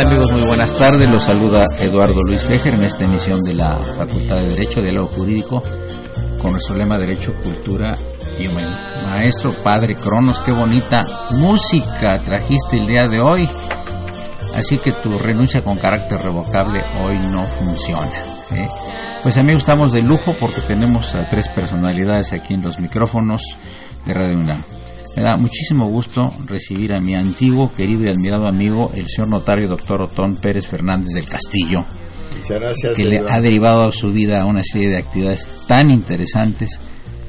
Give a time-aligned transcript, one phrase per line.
[0.00, 0.32] Amigos?
[0.32, 1.10] Muy buenas tardes.
[1.10, 5.62] Los saluda Eduardo Luis Fejer en esta emisión de la Facultad de Derecho, Diálogo Jurídico,
[6.40, 7.92] con nuestro lema Derecho, Cultura
[8.38, 8.78] y Humanidad.
[9.06, 13.48] Maestro, padre Cronos, qué bonita música trajiste el día de hoy.
[14.56, 18.10] Así que tu renuncia con carácter revocable hoy no funciona.
[18.52, 18.68] ¿eh?
[19.22, 23.42] Pues amigos, estamos de lujo porque tenemos a tres personalidades aquí en los micrófonos
[24.06, 24.79] de Radio UNAM.
[25.16, 29.68] Me da muchísimo gusto recibir a mi antiguo, querido y admirado amigo, el señor notario
[29.68, 31.84] doctor Otón Pérez Fernández del Castillo.
[32.36, 32.96] Muchas gracias.
[32.96, 36.78] Que le ha derivado a su vida a una serie de actividades tan interesantes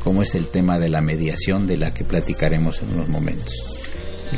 [0.04, 3.54] como es el tema de la mediación de la que platicaremos en unos momentos.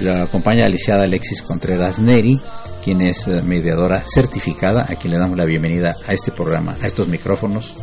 [0.01, 2.39] La acompaña la licenciada Alexis Contreras Neri,
[2.83, 6.87] quien es eh, mediadora certificada, a quien le damos la bienvenida a este programa, a
[6.87, 7.75] estos micrófonos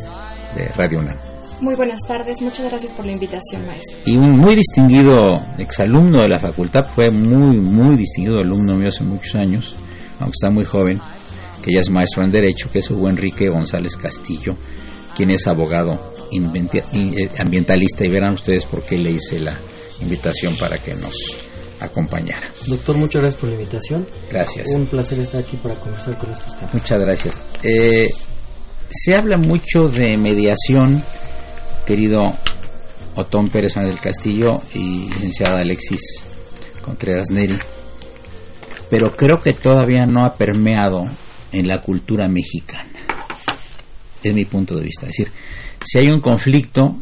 [0.55, 1.30] de Radio UNAM.
[1.61, 3.99] Muy buenas tardes, muchas gracias por la invitación, maestro.
[4.05, 9.03] Y un muy distinguido exalumno de la facultad, fue muy, muy distinguido alumno mío hace
[9.03, 9.75] muchos años,
[10.19, 10.99] aunque está muy joven,
[11.61, 14.55] que ya es maestro en Derecho, que es Hugo Enrique González Castillo,
[15.15, 19.55] quien es abogado eh, ambientalista, y verán ustedes por qué le hice la
[20.01, 21.13] invitación para que nos
[21.79, 22.47] acompañara.
[22.65, 24.07] Doctor, muchas gracias por la invitación.
[24.31, 24.67] Gracias.
[24.69, 26.73] Un placer estar aquí para conversar con estos temas.
[26.73, 27.39] Muchas gracias.
[27.61, 28.09] Eh,
[28.89, 31.03] se habla mucho de mediación
[31.91, 32.21] querido
[33.15, 36.25] Otón Pérez del Castillo y licenciada Alexis
[36.81, 37.57] Contreras Neri,
[38.89, 41.01] pero creo que todavía no ha permeado
[41.51, 42.87] en la cultura mexicana.
[44.23, 45.07] Es mi punto de vista.
[45.07, 45.33] Es decir,
[45.85, 46.95] si hay un conflicto,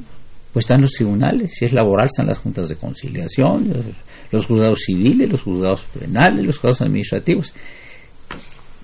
[0.51, 3.71] pues están los tribunales, si es laboral están las juntas de conciliación,
[4.31, 7.53] los juzgados civiles, los juzgados penales, los juzgados administrativos.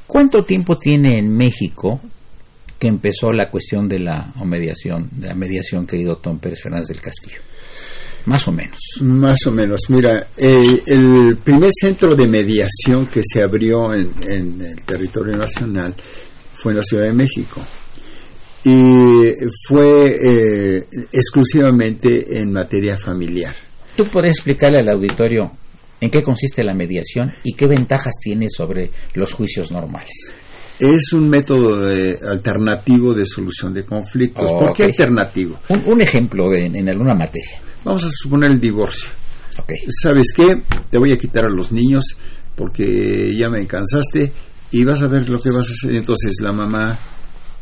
[0.05, 1.99] ¿Cuánto tiempo tiene en México
[2.77, 7.01] que empezó la cuestión de la mediación, de la mediación, querido Tom Pérez Fernández del
[7.01, 7.39] Castillo.
[8.25, 8.79] Más o menos.
[9.01, 9.81] Más o menos.
[9.89, 14.11] Mira, eh, el primer centro de mediación que se abrió en,
[14.61, 15.95] el territorio nacional
[16.53, 17.61] fue en la Ciudad de México.
[18.63, 19.31] Y
[19.67, 23.55] fue eh, exclusivamente en materia familiar.
[23.95, 25.51] ¿Tú podrías explicarle al auditorio
[26.01, 30.33] en qué consiste la mediación y qué ventajas tiene sobre los juicios normales?
[30.79, 31.87] Es un método
[32.29, 34.45] alternativo de solución de conflictos.
[34.45, 35.59] ¿Por qué alternativo?
[35.69, 37.61] Un, ejemplo en, alguna materia.
[37.83, 39.09] Vamos a suponer el divorcio.
[40.01, 40.63] ¿Sabes qué?
[40.89, 42.03] Te voy a quitar a los niños
[42.55, 44.31] porque ya me cansaste
[44.71, 45.95] y vas a ver lo que vas a hacer.
[45.95, 46.97] Entonces la mamá,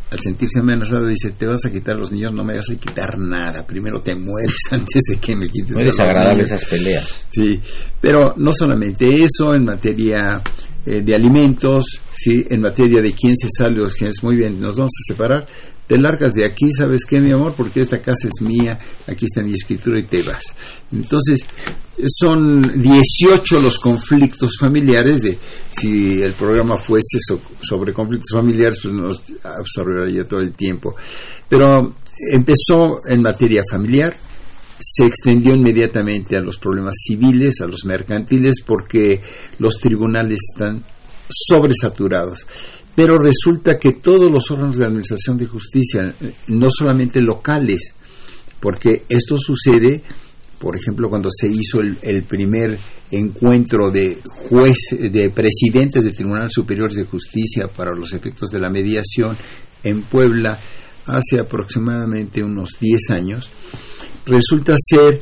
[0.10, 2.76] al sentirse amenazada, dice, te vas a quitar a los niños, no me vas a
[2.76, 3.66] quitar nada.
[3.68, 5.76] Primero te mueres antes de que me quites.
[5.76, 7.26] Desagradable esas peleas.
[7.30, 7.62] Sí,
[8.02, 10.42] pero no solamente eso, en materia
[10.86, 12.46] eh, de alimentos, ¿sí?
[12.50, 15.48] en materia de quién se sale o quién es muy bien, nos vamos a separar,
[15.88, 17.54] te largas de aquí, ¿sabes qué, mi amor?
[17.56, 20.44] Porque esta casa es mía, aquí está mi escritura y te vas.
[20.92, 21.46] Entonces,
[22.20, 25.38] son 18 los conflictos familiares, de
[25.72, 27.18] si el programa fuese
[27.62, 30.96] sobre conflictos familiares, pues nos absorbería todo el tiempo.
[31.50, 31.96] Pero
[32.32, 34.16] empezó en materia familiar,
[34.84, 39.22] se extendió inmediatamente a los problemas civiles, a los mercantiles, porque
[39.60, 40.84] los tribunales están
[41.30, 42.46] sobresaturados.
[42.96, 46.14] Pero resulta que todos los órganos de administración de justicia,
[46.48, 47.96] no solamente locales,
[48.60, 50.04] porque esto sucede,
[50.60, 52.78] por ejemplo, cuando se hizo el, primer
[53.10, 58.70] encuentro de juez, de presidentes de tribunales superiores de justicia para los efectos de la
[58.70, 59.36] mediación
[59.84, 60.60] en Puebla,
[61.06, 63.50] hace aproximadamente unos 10 años,
[64.26, 65.20] resulta ser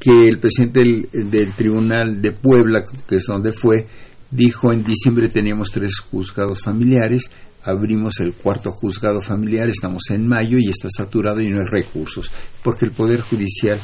[0.00, 3.86] que el presidente del, Tribunal de Puebla, que es donde fue,
[4.30, 7.30] dijo en diciembre teníamos tres juzgados familiares,
[7.64, 12.30] abrimos el cuarto juzgado familiar, estamos en mayo y está saturado y no hay recursos,
[12.62, 13.78] porque el Poder Judicial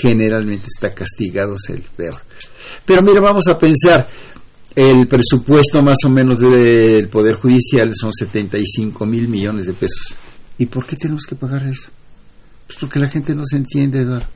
[0.00, 2.20] generalmente está castigado, es el peor.
[2.84, 4.06] Pero mira, vamos a pensar,
[4.74, 10.14] el presupuesto más o menos del Poder Judicial son 75 mil millones de pesos.
[10.58, 11.90] ¿Y por qué tenemos que pagar eso?
[12.72, 14.26] Pues porque la gente no se entiende, Eduardo.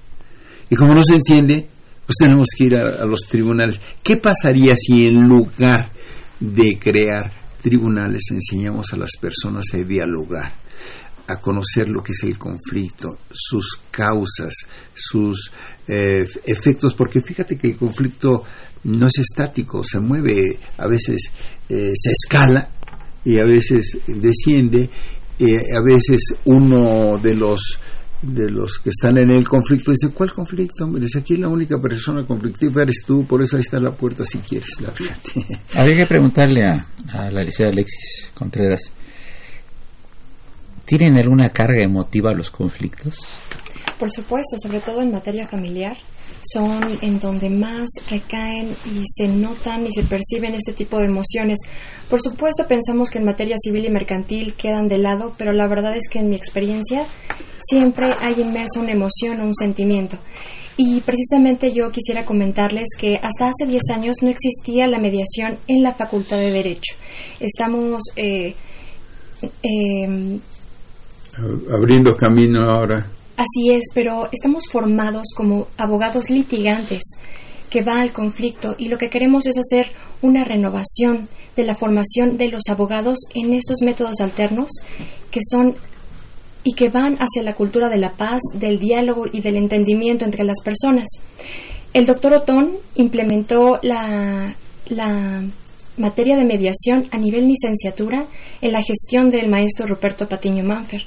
[0.69, 1.69] Y como no se entiende,
[2.05, 3.81] pues tenemos que ir a, los tribunales.
[4.03, 5.91] ¿Qué pasaría si en lugar
[6.39, 10.53] de crear tribunales enseñamos a las personas a dialogar,
[11.29, 14.55] a conocer lo que es el conflicto, sus causas,
[14.95, 15.51] sus
[15.89, 18.45] eh, efectos, porque fíjate que el conflicto
[18.85, 21.33] no es estático, se mueve, a veces
[21.69, 22.69] eh, se escala
[23.25, 24.89] y a veces desciende,
[25.39, 27.81] eh, a veces uno de los
[28.23, 30.85] de los que están en el conflicto dice, ¿cuál conflicto?
[30.85, 34.25] Hombre, si aquí la única persona conflictiva eres tú, por eso ahí está la puerta
[34.25, 34.93] si quieres, la
[35.81, 38.91] Habría que preguntarle a, a la licenciada Alexis Contreras,
[40.85, 43.19] ¿tienen alguna carga emotiva los conflictos?
[43.99, 45.97] Por supuesto, sobre todo en materia familiar,
[46.53, 51.59] son en donde más recaen y se notan y se perciben este tipo de emociones.
[52.09, 55.97] Por supuesto, pensamos que en materia civil y mercantil quedan de lado, pero la verdad
[55.97, 57.05] es que en mi experiencia
[57.59, 60.17] siempre hay inmersa una emoción o un sentimiento.
[60.77, 65.83] Y precisamente yo quisiera comentarles que hasta hace 10 años no existía la mediación en
[65.83, 66.95] la Facultad de Derecho.
[67.41, 68.55] Estamos eh,
[69.63, 70.39] eh,
[71.73, 73.07] abriendo camino ahora.
[73.37, 77.03] Así es, pero estamos formados como abogados litigantes
[77.71, 79.91] que va al conflicto y lo que queremos es hacer
[80.23, 84.69] una renovación de la formación de los abogados en estos métodos alternos
[85.31, 85.77] que son
[86.67, 90.45] y que van hacia la cultura de la paz, del diálogo y del entendimiento entre
[90.45, 91.07] las personas.
[91.95, 94.55] El doctor Otón implementó la,
[95.97, 98.27] materia de mediación a nivel licenciatura
[98.61, 101.03] en la gestión del maestro Ruperto Patiño Manfer.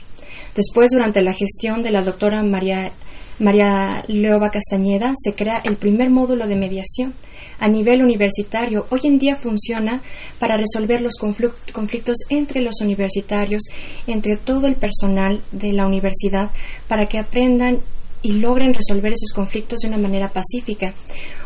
[0.56, 2.92] Después, durante la gestión de la doctora María,
[3.40, 7.14] María Leoba Castañeda, se crea el primer módulo de mediación
[7.60, 8.86] a nivel universitario.
[8.90, 10.02] Hoy en día funciona
[10.40, 13.64] para resolver los conflictos entre los universitarios,
[14.08, 16.52] entre todo el personal de la universidad,
[16.88, 17.80] para que aprendan
[18.22, 20.94] y logren resolver esos conflictos de una manera pacífica.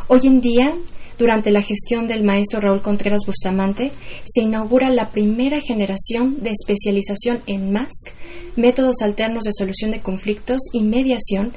[0.08, 0.74] Hoy en día
[1.18, 3.92] durante la gestión del maestro Raúl Contreras Bustamante,
[4.26, 8.10] se inaugura la primera generación de especialización en MASC,
[8.56, 11.54] métodos alternos de solución de conflictos y mediación,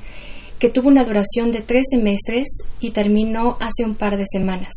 [0.58, 2.46] que tuvo una duración de tres semestres
[2.80, 4.72] y terminó hace un par de semanas.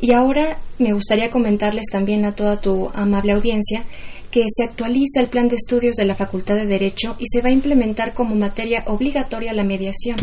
[0.00, 3.84] Y ahora me gustaría comentarles también a toda tu amable audiencia
[4.30, 7.50] que se actualiza el plan de estudios de la Facultad de Derecho y se va
[7.50, 10.16] a implementar como materia obligatoria la mediación.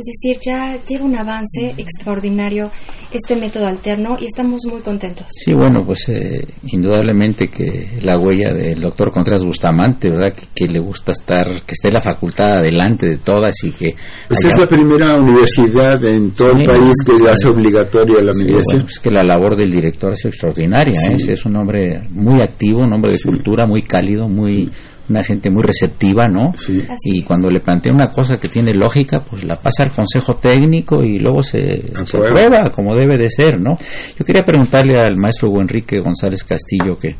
[0.00, 2.70] Es decir, ya lleva un avance extraordinario
[3.12, 5.26] este método alterno y estamos muy contentos.
[5.28, 10.32] Sí, bueno, pues eh, indudablemente que la huella del doctor Contreras Bustamante, ¿verdad?
[10.54, 13.94] Que, le gusta estar, que esté la facultad adelante de todas y que...
[14.28, 18.86] Pues es la primera universidad en todo el país que hace obligatoria la mediación.
[18.88, 21.16] es que la labor del director es extraordinaria, ¿eh?
[21.28, 24.70] es un hombre muy activo, un hombre de cultura muy cálido, muy
[25.10, 26.56] una gente muy receptiva, ¿no?
[26.56, 26.82] Sí.
[27.04, 31.02] Y cuando le plantea una cosa que tiene lógica, pues la pasa al consejo técnico
[31.02, 33.76] y luego se, se prueba como debe de ser, ¿no?
[34.18, 37.16] Yo quería preguntarle al maestro Enrique González Castillo, que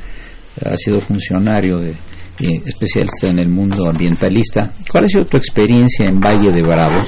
[0.64, 1.94] ha sido funcionario de,
[2.64, 7.04] especialista en el mundo ambientalista, ¿cuál ha sido tu experiencia en Valle de Bravo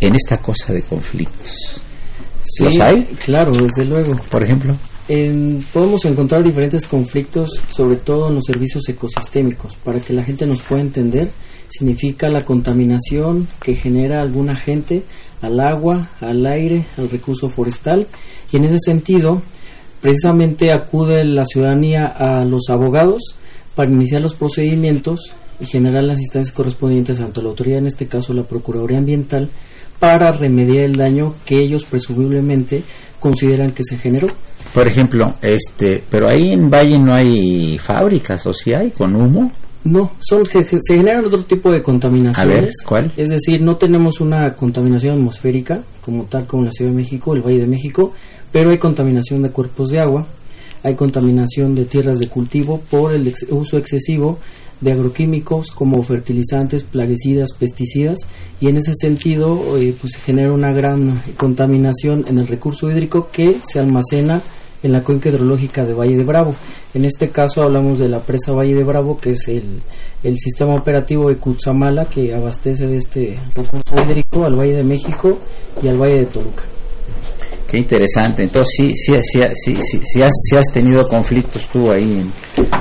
[0.00, 1.82] en esta cosa de conflictos?
[2.60, 3.04] ¿Los hay?
[3.24, 4.16] Claro, desde luego.
[4.30, 4.76] Por ejemplo
[5.72, 9.74] podemos encontrar diferentes conflictos, sobre todo en los servicios ecosistémicos.
[9.76, 11.30] Para que la gente nos pueda entender,
[11.68, 15.02] significa la contaminación que genera algún agente
[15.40, 18.06] al agua, al aire, al recurso forestal.
[18.52, 19.42] Y en ese sentido,
[20.00, 23.34] precisamente acude la ciudadanía a los abogados
[23.74, 28.06] para iniciar los procedimientos y generar las instancias correspondientes tanto a la autoridad, en este
[28.06, 29.50] caso la Procuraduría Ambiental,
[29.98, 32.82] para remediar el daño que ellos presumiblemente
[33.18, 34.28] consideran que se generó.
[34.74, 39.50] Por ejemplo, este, pero ahí en Valle no hay fábricas, ¿o sí hay con humo?
[39.82, 42.38] No, son, se, generan otro tipo de contaminaciones.
[42.38, 43.12] A ver, ¿cuál?
[43.16, 47.34] Es decir, no tenemos una contaminación atmosférica como tal como en la Ciudad de México,
[47.34, 48.12] el Valle de México,
[48.52, 50.26] pero hay contaminación de cuerpos de agua,
[50.82, 54.38] hay contaminación de tierras de cultivo por el uso excesivo
[54.80, 58.18] de agroquímicos como fertilizantes, plaguicidas, pesticidas
[58.60, 63.56] y en ese sentido eh, pues genera una gran contaminación en el recurso hídrico que
[63.62, 64.42] se almacena
[64.82, 66.54] en la cuenca hidrológica de Valle de Bravo.
[66.94, 69.80] En este caso hablamos de la presa Valle de Bravo, que es el,
[70.22, 75.38] el sistema operativo de Cutzamala que abastece de este recurso hídrico al Valle de México
[75.82, 76.69] y al Valle de Toluca.
[77.70, 78.42] Qué interesante.
[78.42, 82.32] Entonces, sí, sí, sí, sí, sí, sí has, sí has tenido conflictos tú ahí en,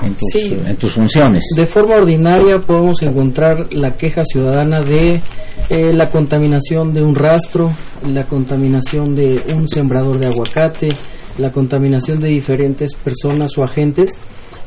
[0.04, 0.58] en tus, Sí.
[0.66, 1.44] en tus funciones.
[1.56, 5.22] De forma ordinaria podemos encontrar la queja ciudadana de
[5.70, 7.70] eh, la contaminación de un rastro,
[8.08, 10.90] la contaminación de un sembrador de aguacate,
[11.38, 14.20] la contaminación de diferentes personas o agentes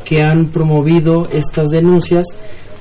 [0.05, 2.27] que han promovido estas denuncias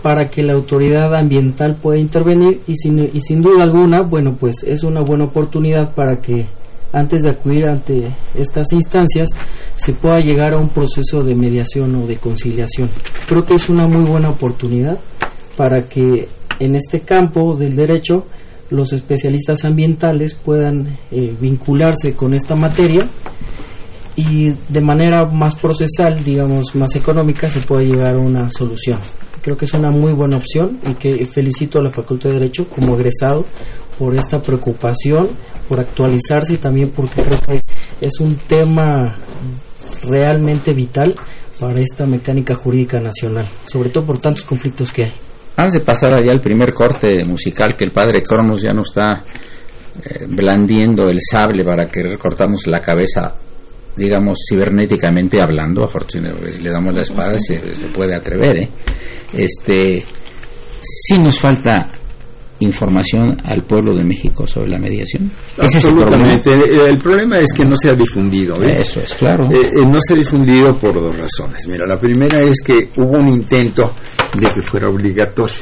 [0.03, 4.63] para que la autoridad ambiental pueda intervenir y sin, y sin duda alguna, bueno, pues
[4.63, 6.45] es una buena oportunidad para que
[6.93, 9.29] antes de acudir ante estas instancias
[9.75, 12.89] se pueda llegar a un proceso de mediación o de conciliación.
[13.27, 14.99] Creo que es una muy buena oportunidad
[15.55, 16.27] para que
[16.59, 18.25] en este campo del derecho
[18.69, 23.07] los especialistas ambientales puedan eh, vincularse con esta materia
[24.15, 28.99] y de manera más procesal, digamos, más económica, se puede llegar a una solución.
[29.41, 32.67] Creo que es una muy buena opción y que felicito a la Facultad de Derecho
[32.69, 33.45] como egresado
[33.97, 35.29] por esta preocupación,
[35.71, 37.61] por actualizarse y también porque creo que
[38.05, 39.15] es un tema
[40.09, 41.15] realmente vital
[41.57, 45.13] para esta mecánica jurídica nacional, sobre todo por tantos conflictos que hay.
[45.55, 49.23] Antes de pasar allá al primer corte musical, que el padre Cronos ya no está
[50.03, 53.33] eh, blandiendo el sable para querer cortarnos la cabeza,
[53.95, 58.69] digamos, cibernéticamente hablando, afortunadamente, le damos la espada se, se puede atrever, ¿eh?
[59.31, 60.03] Este,
[60.81, 62.00] sí nos falta
[62.65, 65.31] información al pueblo de México sobre la mediación.
[65.57, 66.31] Ese es el problema.
[66.31, 66.89] Absolutamente.
[66.89, 68.57] El, problema es que no se ha difundido.
[68.59, 68.79] ¿ves?
[68.79, 69.49] Eso es, claro.
[69.51, 71.67] Eh, eh, no se ha difundido por dos razones.
[71.67, 73.93] Mira, la primera es que hubo un intento
[74.33, 75.57] de que fuera obligatorio.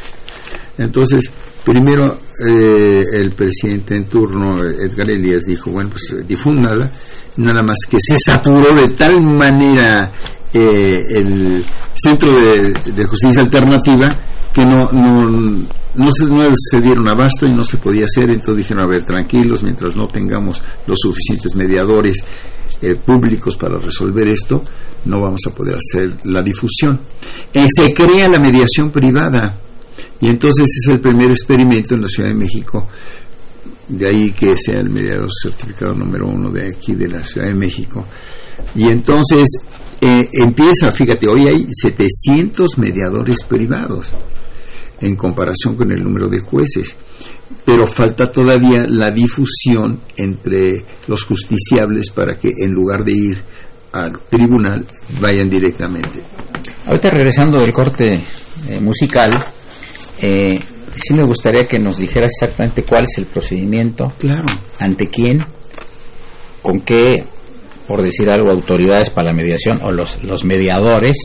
[0.78, 1.30] Entonces,
[1.64, 6.90] primero eh, el presidente en turno, Edgar Elías, dijo, bueno, pues eh, difúndala,
[7.38, 10.12] nada más que se saturó de tal manera
[10.54, 11.64] eh, el
[11.96, 14.18] Centro de, Justicia Alternativa
[14.54, 15.22] que no, no,
[15.96, 19.04] no, se, no se dieron abasto y no se podía hacer, entonces dijeron, a ver,
[19.04, 22.24] tranquilos, mientras no tengamos los suficientes mediadores
[22.82, 24.64] eh, públicos para resolver esto,
[25.06, 27.00] no vamos a poder hacer la difusión.
[27.54, 29.56] Eh, se crea la mediación privada
[30.22, 32.88] y entonces es el primer experimento en la Ciudad de México,
[33.88, 37.56] de ahí que sea el mediador certificado número uno de aquí de la Ciudad de
[37.56, 38.06] México.
[38.76, 39.48] Y entonces
[40.02, 44.12] eh, empieza, fíjate, hoy hay 700 mediadores privados
[45.02, 46.96] en comparación con el número de jueces.
[47.66, 53.44] Pero falta todavía la difusión entre los justiciables para que en lugar de ir
[53.92, 54.86] al tribunal
[55.20, 56.22] vayan directamente.
[56.86, 58.16] Ahorita regresando del corte
[58.68, 59.32] eh, musical,
[60.22, 60.60] eh,
[60.96, 64.46] sí me gustaría que nos dijeras exactamente cuál es el procedimiento, Claro.
[64.80, 65.40] ante quién,
[66.62, 67.24] con qué,
[67.90, 71.18] por decir algo, autoridades para la mediación o los, los mediadores,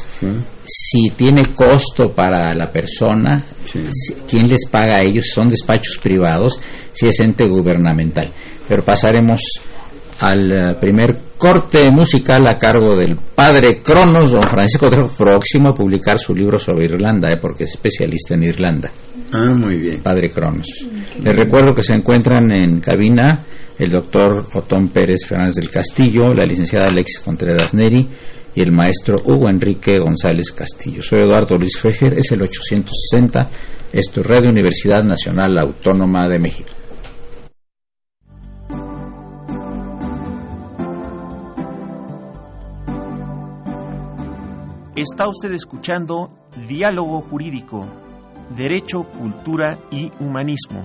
[0.66, 3.84] si tiene costo para la persona, Sí.
[3.92, 6.58] si- quién les paga a ellos, son despachos privados,
[6.94, 8.30] si es ente gubernamental.
[8.66, 9.40] Pero pasaremos
[10.20, 15.74] al eh, primer corte musical a cargo del padre Cronos, don Francisco Trejo, próximo a
[15.74, 18.90] publicar su libro sobre Irlanda, eh, porque es especialista en Irlanda,
[19.32, 20.00] Ah, muy bien.
[20.00, 20.66] padre Cronos.
[21.22, 23.44] Les recuerdo que se encuentran en cabina
[23.78, 28.06] el doctor Otón Pérez Fernández del Castillo, la licenciada Alexis Contreras Neri
[28.54, 31.02] y el maestro Hugo Enrique González Castillo.
[31.02, 33.50] Soy Eduardo Luis Fejer, es el 860,
[33.92, 36.70] esto es Radio Universidad Nacional Autónoma de México.
[44.94, 46.30] Está usted escuchando
[46.68, 47.84] Diálogo Jurídico,
[48.56, 50.84] Derecho, Cultura y Humanismo.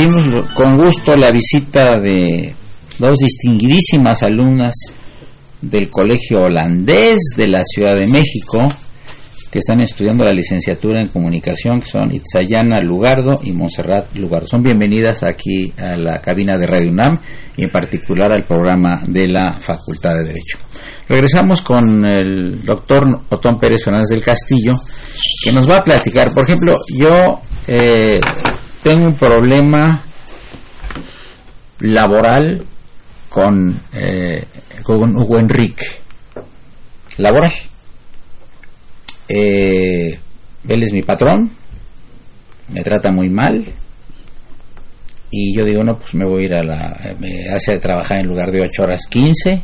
[0.00, 2.54] Recibimos con gusto la visita de
[2.98, 4.74] dos distinguidísimas alumnas
[5.60, 8.72] del Colegio Holandés de la Ciudad de México
[9.50, 14.46] que están estudiando la licenciatura en comunicación, que son Itzayana Lugardo y Montserrat Lugardo.
[14.46, 17.18] Son bienvenidas aquí a la cabina de Radio UNAM
[17.56, 20.58] y en particular al programa de la Facultad de Derecho.
[21.08, 24.78] Regresamos con el doctor Otón Pérez Fernández del Castillo,
[25.42, 26.32] que nos va a platicar.
[26.32, 28.20] Por ejemplo, yo eh,
[28.82, 30.02] tengo un problema
[31.80, 32.64] laboral
[33.28, 34.44] con, eh,
[34.82, 35.86] con Hugo Enrique.
[37.18, 37.52] Laboral.
[39.28, 40.18] Eh,
[40.68, 41.50] él es mi patrón,
[42.68, 43.64] me trata muy mal
[45.30, 47.14] y yo digo, no, pues me voy a ir a la...
[47.20, 49.62] me hace trabajar en lugar de 8 horas 15,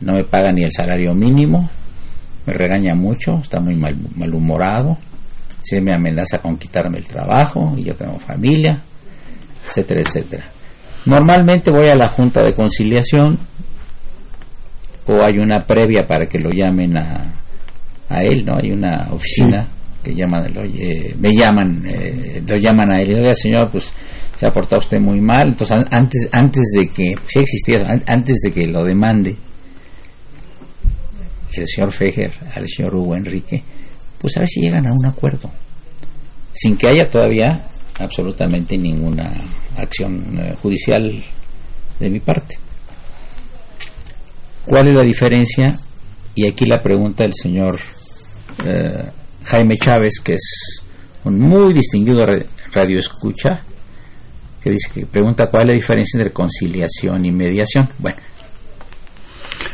[0.00, 1.70] no me paga ni el salario mínimo,
[2.44, 4.98] me regaña mucho, está muy mal, malhumorado,
[5.62, 8.82] se me amenaza con quitarme el trabajo y yo tengo familia,
[9.66, 10.44] etcétera, etcétera.
[11.06, 13.38] Normalmente voy a la junta de conciliación
[15.06, 17.32] o hay una previa para que lo llamen a,
[18.08, 18.54] a él, ¿no?
[18.62, 19.66] Hay una oficina
[20.02, 23.92] que llaman, oye, me llaman, eh, lo llaman a él y oiga señor, pues
[24.36, 28.52] se ha portado usted muy mal, entonces antes antes de que, si existía, antes de
[28.52, 29.36] que lo demande
[31.52, 33.62] el señor Fejer al señor Hugo Enrique,
[34.20, 35.50] pues a ver si llegan a un acuerdo,
[36.52, 37.66] sin que haya todavía
[37.98, 39.32] absolutamente ninguna
[39.76, 41.22] acción eh, judicial
[41.98, 42.58] de mi parte.
[44.66, 45.78] ¿Cuál es la diferencia?
[46.34, 47.78] Y aquí la pregunta del señor
[48.64, 49.10] eh,
[49.44, 50.82] Jaime Chávez, que es
[51.24, 52.26] un muy distinguido
[52.72, 53.62] radio escucha,
[54.62, 57.88] que dice que pregunta cuál es la diferencia entre conciliación y mediación.
[57.98, 58.18] Bueno,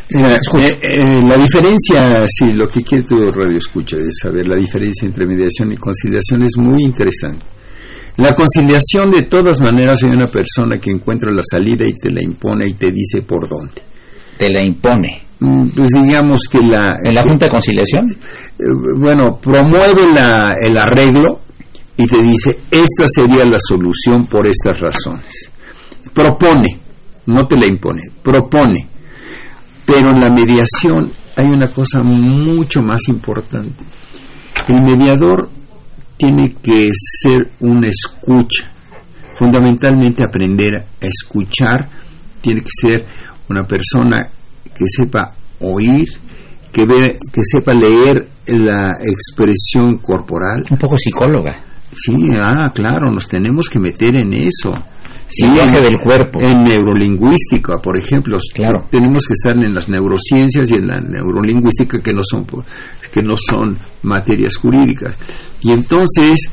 [0.09, 5.07] eh, eh, la diferencia, sí, lo que quiere tu radio escucha es saber la diferencia
[5.07, 7.44] entre mediación y conciliación es muy interesante.
[8.18, 12.22] La conciliación de todas maneras hay una persona que encuentra la salida y te la
[12.22, 13.83] impone y te dice por dónde.
[14.38, 15.22] Te la impone.
[15.40, 16.96] Mm, pues digamos que la...
[17.03, 18.11] ¿En la Junta de Conciliación?
[18.11, 18.64] Eh,
[18.96, 21.40] bueno, promueve la, el arreglo
[21.96, 25.51] y te dice, esta sería la solución por estas razones.
[26.14, 26.79] Propone,
[27.27, 28.95] no te la impone, propone.
[29.87, 33.85] Pero en la mediación hay una cosa mucho más importante.
[34.68, 35.49] El mediador
[36.16, 38.72] tiene que ser una escucha,
[39.35, 41.88] fundamentalmente aprender a escuchar,
[42.40, 43.07] tiene que ser
[43.49, 44.29] una persona
[44.75, 45.29] que sepa
[45.61, 46.09] oír,
[46.72, 50.64] que, ve, que sepa leer la expresión corporal.
[50.70, 51.55] Un poco psicóloga.
[51.94, 54.72] Sí, ah, claro, nos tenemos que meter en eso.
[55.28, 56.40] Del cuerpo.
[56.40, 58.38] En neurolingüística, por ejemplo.
[58.54, 58.86] Claro.
[58.90, 62.46] Tenemos que estar en las neurociencias y en la neurolingüística que no son,
[63.12, 65.16] que no son materias jurídicas.
[65.60, 66.48] Y entonces,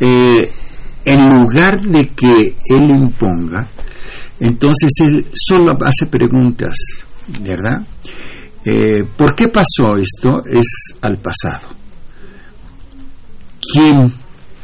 [0.00, 0.50] eh,
[1.04, 3.68] en lugar de que él imponga,
[4.38, 6.76] entonces él solo hace preguntas,
[7.40, 7.84] ¿verdad?
[8.64, 10.44] Eh, ¿Por qué pasó esto?
[10.46, 11.68] Es al pasado.
[13.72, 14.12] ¿Quién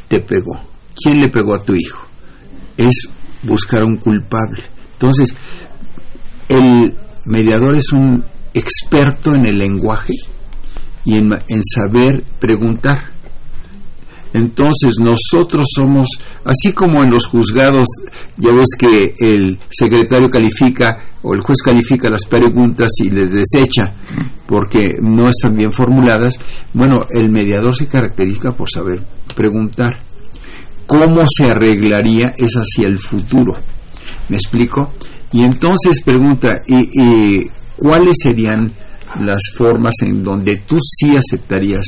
[0.07, 0.59] te pegó?
[0.95, 2.05] ¿Quién le pegó a tu hijo?
[2.77, 3.09] Es
[3.43, 4.63] buscar un culpable.
[4.93, 5.35] Entonces,
[6.47, 8.23] el mediador es un
[8.53, 10.13] experto en el lenguaje
[11.05, 13.19] y en saber preguntar.
[14.33, 16.07] Entonces nosotros somos,
[16.45, 17.87] así como en los juzgados,
[18.37, 23.91] ya ves que el secretario califica o el juez califica las preguntas y les desecha
[24.45, 26.39] porque no están bien formuladas,
[26.73, 29.01] bueno, el mediador se caracteriza por saber
[29.35, 30.08] preguntar.
[30.89, 33.53] ¿Cómo se arreglaría es hacia el futuro?
[34.27, 34.91] ¿Me explico?
[35.31, 37.45] Y entonces pregunta, ¿y,
[37.77, 38.71] cuáles serían
[39.21, 41.85] las formas en donde tú sí aceptarías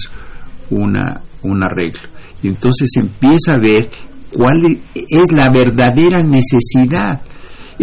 [0.70, 2.10] una, un arreglo?
[2.44, 3.90] Y entonces empieza a ver
[4.32, 7.24] cuál es la verdadera necesidad.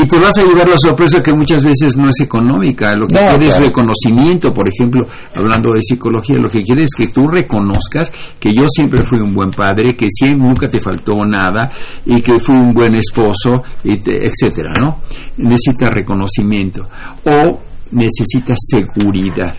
[0.00, 3.16] Y te vas a llevar la sorpresa que muchas veces no es económica, lo que
[3.18, 8.12] quiere es reconocimiento, por ejemplo, hablando de psicología, lo que quiere es que tú reconozcas
[8.38, 11.72] que yo siempre fui un buen padre, que siempre nunca te faltó nada
[12.06, 15.00] y que fui un buen esposo, etcétera, ¿no?
[15.38, 16.84] Necesita reconocimiento
[17.24, 19.52] o necesita seguridad.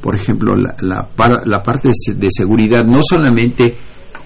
[0.00, 1.08] Por ejemplo, la, la,
[1.44, 3.76] la parte de seguridad no solamente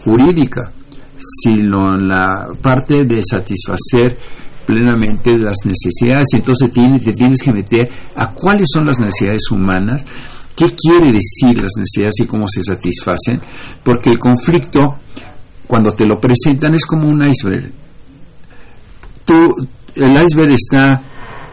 [0.02, 0.72] jurídica,
[1.18, 4.16] sino en la parte de satisfacer
[4.66, 6.28] plenamente las necesidades.
[6.34, 10.06] Entonces tienes, te tienes que meter a cuáles son las necesidades humanas,
[10.56, 13.40] qué quiere decir las necesidades y cómo se satisfacen,
[13.82, 14.80] porque el conflicto,
[15.66, 17.70] cuando te lo presentan, es como un iceberg.
[19.24, 19.54] Tú,
[19.94, 21.02] el iceberg está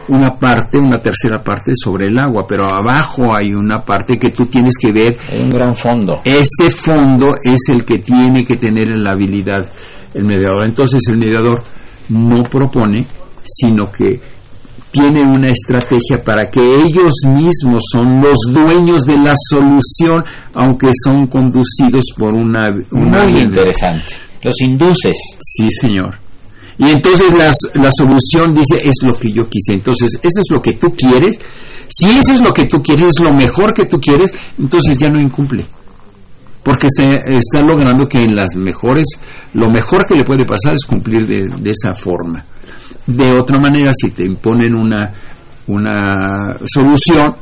[0.08, 4.46] una parte, una tercera parte sobre el agua, pero abajo hay una parte que tú
[4.46, 5.16] tienes que ver.
[5.30, 6.20] Hay un gran fondo.
[6.24, 9.66] Ese fondo es el que tiene que tener en la habilidad
[10.12, 10.66] el mediador.
[10.66, 11.62] Entonces el mediador
[12.10, 13.06] no propone,
[13.44, 14.20] sino que
[14.90, 20.22] tiene una estrategia para que ellos mismos son los dueños de la solución,
[20.54, 22.66] aunque son conducidos por una...
[22.90, 24.14] una Muy interesante.
[24.42, 25.16] Los induces.
[25.40, 26.18] Sí, señor.
[26.78, 29.74] Y entonces las, la solución dice, es lo que yo quise.
[29.74, 31.38] Entonces, eso es lo que tú quieres.
[31.88, 35.08] Si eso es lo que tú quieres, es lo mejor que tú quieres, entonces ya
[35.08, 35.66] no incumple.
[36.62, 39.06] Porque está, está logrando que en las mejores,
[39.54, 42.44] lo mejor que le puede pasar es cumplir de, esa forma.
[43.06, 45.12] De otra manera, si te imponen una,
[45.66, 47.34] una solución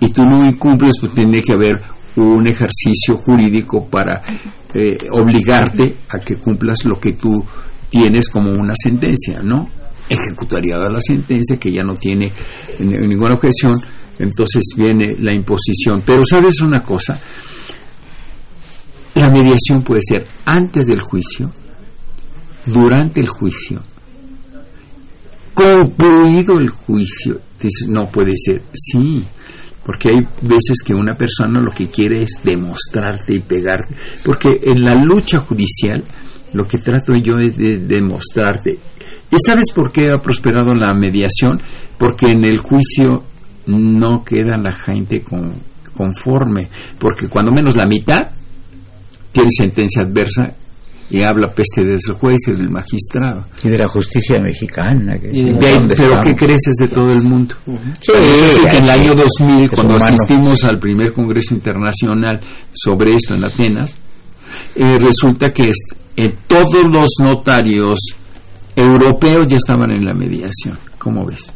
[0.00, 1.80] y tú no incumples, pues tiene que haber
[2.16, 4.22] un ejercicio jurídico para
[4.74, 7.44] eh, obligarte a que cumplas lo que tú
[7.88, 9.68] tienes como una sentencia, ¿no?
[10.08, 12.30] Ejecutaría la sentencia que ya no tiene
[12.80, 13.80] ninguna objeción,
[14.18, 16.02] entonces viene la imposición.
[16.04, 17.18] Pero sabes una cosa,
[19.14, 21.52] la mediación puede ser antes del juicio,
[22.66, 23.80] durante el juicio,
[25.54, 27.40] concluido el juicio.
[27.60, 29.24] Dices, no puede ser, sí,
[29.84, 34.82] porque hay veces que una persona lo que quiere es demostrarte y pegarte, porque en
[34.82, 36.02] la lucha judicial
[36.52, 38.78] lo que trato yo es de demostrarte.
[39.30, 41.60] ¿Y sabes por qué ha prosperado la mediación?
[41.98, 43.24] Porque en el juicio
[43.66, 45.54] no queda la gente con,
[45.96, 48.24] conforme, porque cuando menos la mitad
[49.34, 50.54] tiene sentencia adversa
[51.10, 53.46] y habla peste del juez y del magistrado.
[53.62, 55.18] Y de la justicia mexicana.
[55.18, 57.54] Que, de, pero ¿qué creces de todo el mundo?
[57.66, 57.94] Uh -huh.
[58.00, 58.12] sí,
[58.54, 60.14] sí, que en el año 2000, cuando humano.
[60.14, 62.40] asistimos al primer Congreso Internacional
[62.72, 63.96] sobre esto en Atenas,
[64.76, 65.70] eh, resulta que
[66.16, 67.98] eh, todos los notarios
[68.76, 70.78] europeos ya estaban en la mediación.
[70.98, 71.52] ¿Cómo ves?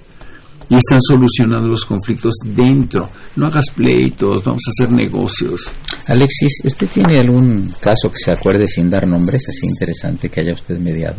[0.68, 3.10] Y están solucionando los conflictos dentro.
[3.36, 5.70] No hagas pleitos, vamos a hacer negocios.
[6.06, 10.54] Alexis, ¿usted tiene algún caso que se acuerde sin dar nombres así interesante que haya
[10.54, 11.16] usted mediado?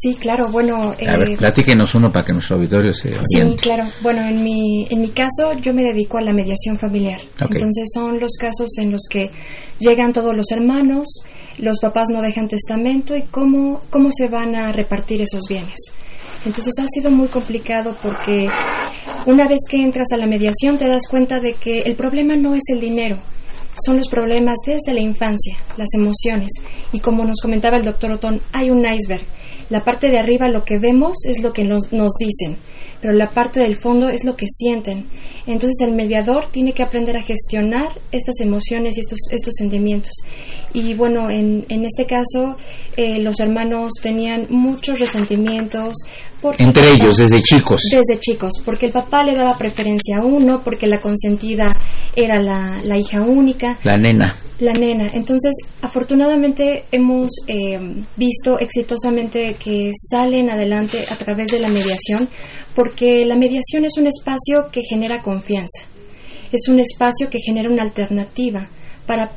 [0.00, 0.94] Sí, claro, bueno...
[0.98, 3.24] Eh, a ver, platíquenos uno para que nuestro auditorio se oriente.
[3.32, 3.90] Sí, claro.
[4.00, 7.20] Bueno, en mi, en mi caso yo me dedico a la mediación familiar.
[7.34, 7.48] Okay.
[7.50, 9.30] Entonces son los casos en los que
[9.80, 11.08] llegan todos los hermanos,
[11.58, 15.80] los papás no dejan testamento y cómo, cómo se van a repartir esos bienes.
[16.48, 18.48] Entonces ha sido muy complicado porque
[19.26, 22.54] una vez que entras a la mediación te das cuenta de que el problema no
[22.54, 23.18] es el dinero,
[23.84, 26.48] son los problemas desde la infancia, las emociones.
[26.90, 29.26] Y como nos comentaba el doctor Otón, hay un iceberg.
[29.68, 32.56] La parte de arriba lo que vemos es lo que nos, nos dicen,
[33.00, 35.06] pero la parte del fondo es lo que sienten.
[35.46, 40.12] Entonces el mediador tiene que aprender a gestionar estas emociones y estos, estos sentimientos.
[40.74, 42.56] Y bueno, en, en este caso
[42.96, 45.94] eh, los hermanos tenían muchos resentimientos.
[46.40, 47.82] Porque Entre papá, ellos, desde chicos.
[47.90, 51.76] Desde chicos, porque el papá le daba preferencia a uno, porque la consentida
[52.14, 53.78] era la, la hija única.
[53.82, 54.36] La nena.
[54.60, 55.08] La nena.
[55.14, 57.78] Entonces, afortunadamente hemos eh,
[58.16, 62.28] visto exitosamente que salen adelante a través de la mediación,
[62.74, 65.82] porque la mediación es un espacio que genera confianza,
[66.50, 68.68] es un espacio que genera una alternativa
[69.06, 69.30] para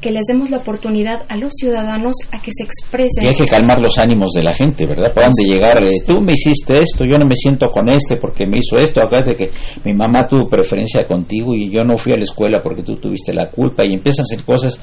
[0.00, 3.24] que les demos la oportunidad a los ciudadanos a que se expresen.
[3.24, 5.12] Y hay que calmar los ánimos de la gente, ¿verdad?
[5.12, 8.46] Puedan de llegar, eh, tú me hiciste esto, yo no me siento con este porque
[8.46, 9.50] me hizo esto, acuérdate que
[9.84, 13.32] mi mamá tuvo preferencia contigo y yo no fui a la escuela porque tú tuviste
[13.32, 14.80] la culpa y empiezan a hacer cosas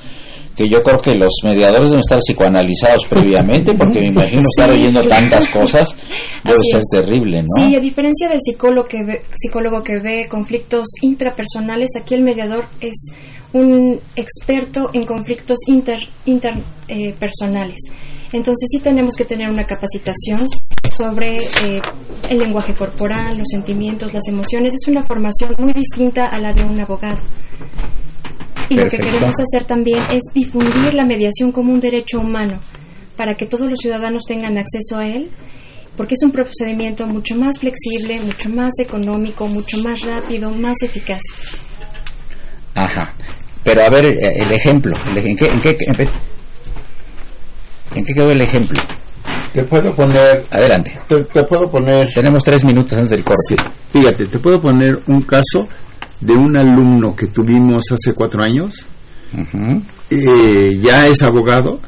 [0.57, 4.61] que yo creo que los mediadores deben estar psicoanalizados previamente, porque me imagino sí.
[4.61, 5.95] estar oyendo tantas cosas
[6.43, 7.05] debe Así ser es.
[7.05, 7.67] terrible, ¿no?
[7.67, 12.65] Sí, a diferencia del psicólogo que ve, psicólogo que ve conflictos intrapersonales, aquí el mediador
[12.81, 13.11] es
[13.53, 16.09] un experto en conflictos interpersonales.
[16.25, 16.53] Inter,
[16.87, 17.13] eh,
[18.33, 20.41] Entonces sí tenemos que tener una capacitación
[20.95, 21.81] sobre eh,
[22.29, 24.73] el lenguaje corporal, los sentimientos, las emociones.
[24.73, 27.19] Es una formación muy distinta a la de un abogado.
[28.69, 28.83] Y Perfecto.
[28.83, 32.59] lo que queremos hacer también es difundir la mediación como un derecho humano
[33.15, 35.29] para que todos los ciudadanos tengan acceso a él,
[35.95, 41.21] porque es un procedimiento mucho más flexible, mucho más económico, mucho más rápido, más eficaz.
[42.77, 43.13] Ajá.
[43.63, 45.75] Pero a ver el ejemplo, ¿en qué, en qué,
[47.95, 48.79] en quedó el ejemplo?
[49.51, 50.45] Te puedo poner.
[50.51, 50.99] Adelante.
[51.07, 52.09] Te, te, puedo poner.
[52.13, 53.41] Tenemos tres minutos antes del corte.
[53.49, 53.55] Sí.
[53.91, 55.67] Fíjate, te puedo poner un caso
[56.21, 58.85] de un alumno que tuvimos hace cuatro años.
[59.33, 59.81] Uh -huh.
[60.11, 61.81] eh, ya es abogado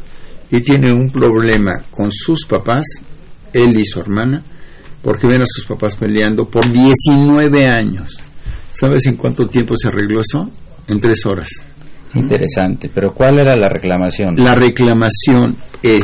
[0.51, 2.85] y tiene un problema con sus papás,
[3.53, 4.43] él y su hermana,
[5.01, 8.19] porque ven a sus papás peleando por 19 años.
[8.73, 10.49] ¿Sabes en cuánto tiempo se arregló eso?
[10.89, 11.49] En tres horas.
[12.15, 14.35] Interesante, pero ¿cuál era la reclamación?
[14.37, 16.03] La reclamación es,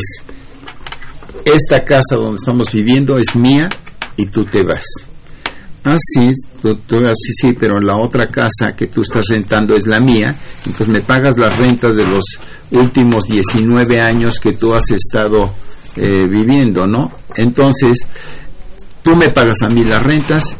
[1.43, 3.69] esta casa donde estamos viviendo es mía
[4.15, 4.85] y tú te vas.
[5.83, 9.85] Ah, sí, tú, tú, sí, sí, pero la otra casa que tú estás rentando es
[9.85, 10.33] la mía,
[10.65, 12.23] entonces me pagas las rentas de los
[12.71, 15.37] últimos 19 años que tú has estado
[15.95, 17.11] eh, viviendo, ¿no?
[17.35, 17.99] Entonces,
[19.03, 20.57] tú me pagas a mí las rentas,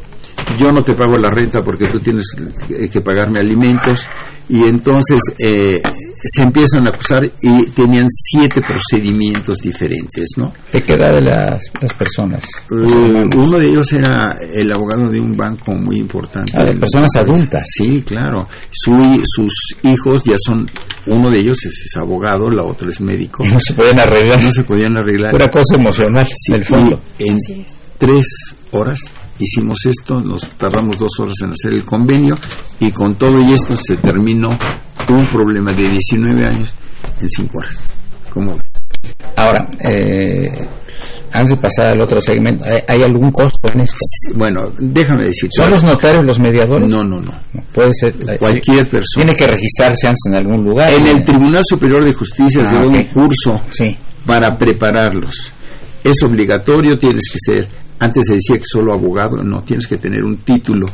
[0.57, 2.25] yo no te pago la renta porque tú tienes
[2.69, 4.07] eh, que pagarme alimentos
[4.47, 5.81] y entonces eh,
[6.23, 10.53] se empiezan a acusar y tenían siete procedimientos diferentes, ¿no?
[10.71, 12.45] ¿De qué edad de las, las personas?
[12.71, 16.53] Eh, uno de ellos era el abogado de un banco muy importante.
[16.55, 17.65] Ah, de personas adultas.
[17.67, 18.47] Sí, claro.
[18.71, 19.53] Su- sus
[19.83, 20.69] hijos ya son,
[21.07, 23.43] uno de ellos es, es abogado, la otra es médico.
[23.45, 24.41] Y no se pueden arreglar.
[24.41, 25.33] No se podían arreglar.
[25.35, 27.01] Una cosa emocional, Sí, en el fondo.
[27.19, 27.37] en
[27.97, 28.25] tres
[28.71, 28.99] horas
[29.39, 32.35] hicimos esto, nos tardamos dos horas en hacer el convenio
[32.79, 34.57] y con todo y esto se terminó
[35.09, 36.73] un problema de 19 años
[37.21, 37.75] en cinco horas.
[38.29, 38.57] ¿Cómo?
[39.37, 40.67] Ahora, eh,
[41.31, 43.97] antes de pasar al otro segmento, ¿hay, algún costo en esto?
[44.35, 45.55] Bueno, déjame decirte.
[45.57, 46.89] ¿Son los notarios los mediadores?
[46.89, 47.31] No, no, no.
[47.73, 48.15] Puede ser.
[48.27, 49.25] eh, Cualquier persona.
[49.25, 50.89] Tiene que registrarse antes en algún lugar.
[50.91, 53.95] En el Tribunal Superior de Justicia Ah, se da un curso Sí.
[54.25, 55.51] para prepararlos.
[56.03, 57.67] Es obligatorio, tienes que ser,
[57.99, 60.85] antes se decía que solo abogado, no, tienes que tener un título,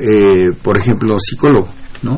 [0.00, 1.68] eh, por ejemplo, psicólogo,
[2.02, 2.16] ¿no?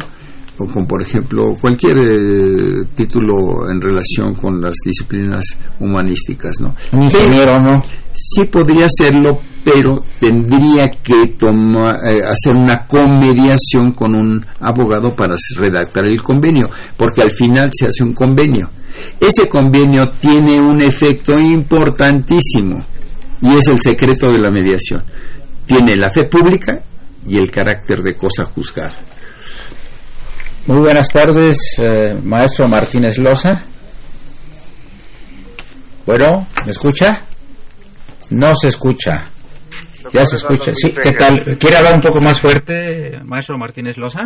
[0.57, 5.45] O con, por ejemplo, cualquier eh, título en relación con las disciplinas
[5.81, 6.75] humanísticas, ¿no?
[6.93, 7.83] Ingeniero, ¿no?
[8.15, 15.35] Sí podría hacerlo, pero tendría que toma- eh, hacer una comediación con un abogado para
[15.57, 18.71] redactar el convenio, porque al final se hace un convenio.
[19.19, 22.81] Ese convenio tiene un efecto importantísimo
[23.45, 25.05] y es el secreto de la mediación.
[25.67, 26.81] Tiene la fe pública
[27.27, 28.95] y el carácter de cosa juzgada.
[30.67, 33.63] Muy buenas tardes, eh, maestro Martínez Loza.
[36.07, 37.23] Bueno, ¿me escucha?
[38.31, 39.25] No se escucha.
[40.13, 40.73] Ya se escucha.
[40.75, 41.57] Sí, ¿qué tal?
[41.59, 44.21] ¿Quiere hablar un poco más fuerte, maestro Martínez Loza?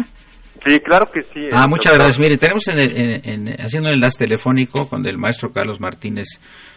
[0.67, 1.47] Sí, claro que sí.
[1.53, 1.99] Ah, eh, muchas doctor.
[1.99, 2.19] gracias.
[2.19, 6.27] Mire, tenemos en el- en- en- haciendo un enlace telefónico con el maestro Carlos Martínez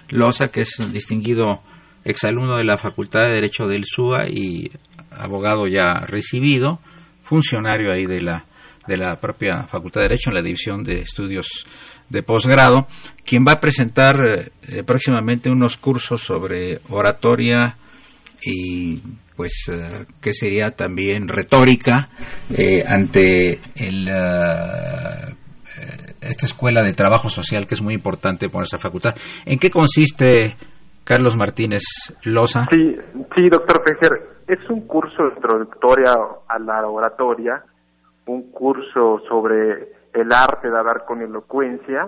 [0.09, 1.41] Loza, que es un distinguido
[2.03, 4.71] exalumno de la Facultad de Derecho del SUA y
[5.11, 6.79] abogado ya recibido,
[7.23, 8.45] funcionario ahí de la,
[8.87, 11.65] de la propia Facultad de Derecho en la División de Estudios
[12.09, 12.87] de Posgrado,
[13.25, 14.15] quien va a presentar
[14.63, 17.77] eh, próximamente unos cursos sobre oratoria
[18.43, 19.01] y
[19.35, 22.09] pues eh, que sería también retórica
[22.55, 25.35] eh, ante el, eh,
[25.77, 29.15] eh, esta escuela de trabajo social que es muy importante por nuestra facultad.
[29.45, 30.55] ¿En qué consiste,
[31.03, 31.83] Carlos Martínez
[32.23, 32.61] Loza?
[32.71, 32.97] Sí,
[33.35, 34.29] sí, doctor Fejer.
[34.47, 37.63] Es un curso introductorio a la oratoria,
[38.27, 42.07] un curso sobre el arte de hablar con elocuencia.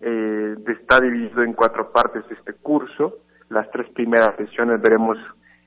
[0.00, 3.18] Eh, está dividido en cuatro partes este curso.
[3.50, 5.18] Las tres primeras sesiones veremos,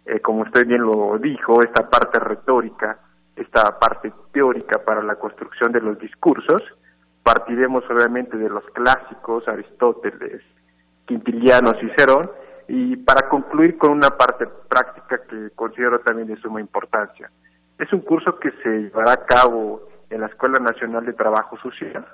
[0.05, 2.99] eh, como usted bien lo dijo, esta parte retórica,
[3.35, 6.61] esta parte teórica para la construcción de los discursos.
[7.23, 10.41] Partiremos obviamente de los clásicos, Aristóteles,
[11.05, 12.23] Quintiliano, Cicerón,
[12.67, 17.29] y para concluir con una parte práctica que considero también de suma importancia.
[17.79, 22.05] Es un curso que se llevará a cabo en la Escuela Nacional de Trabajo Social.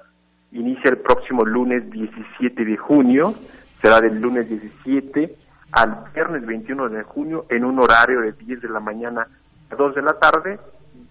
[0.52, 3.34] Inicia el próximo lunes 17 de junio,
[3.82, 5.36] será del lunes 17
[5.72, 9.28] al viernes 21 de junio en un horario de 10 de la mañana
[9.72, 10.60] a 2 de la tarde.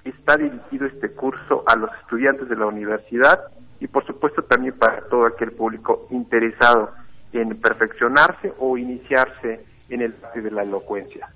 [0.04, 3.40] Está dirigido este curso a los estudiantes de la universidad
[3.80, 6.90] y por supuesto también para todo aquel público interesado
[7.32, 11.28] en perfeccionarse o iniciarse en el de la elocuencia.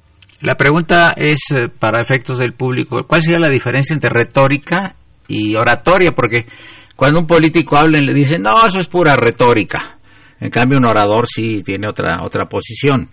[0.42, 4.94] La pregunta es eh, para efectos del público, ¿cuál sería la diferencia entre retórica
[5.28, 6.12] y oratoria?
[6.14, 6.44] Porque
[6.94, 9.96] cuando un político habla le dicen, no, eso es pura retórica.
[10.38, 13.08] En cambio, un orador sí tiene otra otra posición.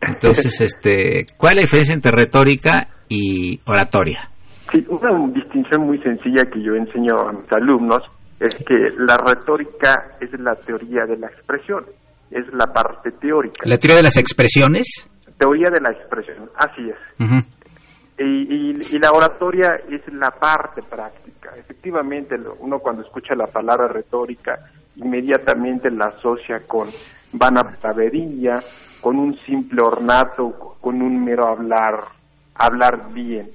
[0.00, 4.30] Entonces, este, ¿cuál es la diferencia entre retórica y oratoria?
[4.70, 8.02] Sí, una distinción muy sencilla que yo enseño a mis alumnos
[8.38, 11.84] es que la retórica es la teoría de la expresión,
[12.30, 13.56] es la parte teórica.
[13.64, 14.86] La teoría de las expresiones.
[15.38, 16.96] Teoría de la expresión, así es.
[17.24, 17.36] Ujú.
[18.18, 18.24] Y,
[18.72, 21.50] y- y la oratoria es la parte práctica.
[21.56, 24.58] Efectivamente, uno cuando escucha la palabra retórica,
[24.96, 26.88] inmediatamente la asocia con
[27.32, 28.60] vanapravería,
[29.00, 32.04] con un simple ornato, con un mero hablar,
[32.54, 33.48] hablar bien.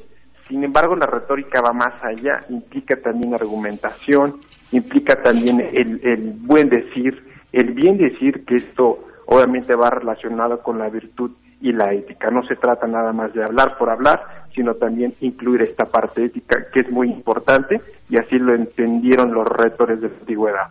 [0.47, 4.39] Sin embargo, la retórica va más allá, implica también argumentación,
[4.71, 7.23] implica también el, el buen decir,
[7.55, 12.29] el bien decir, que esto obviamente va relacionado con la virtud y la ética.
[12.29, 14.19] No se trata nada más de hablar por hablar,
[14.53, 19.47] sino también incluir esta parte ética que es muy importante y así lo entendieron los
[19.47, 20.67] retores de la antigüedad.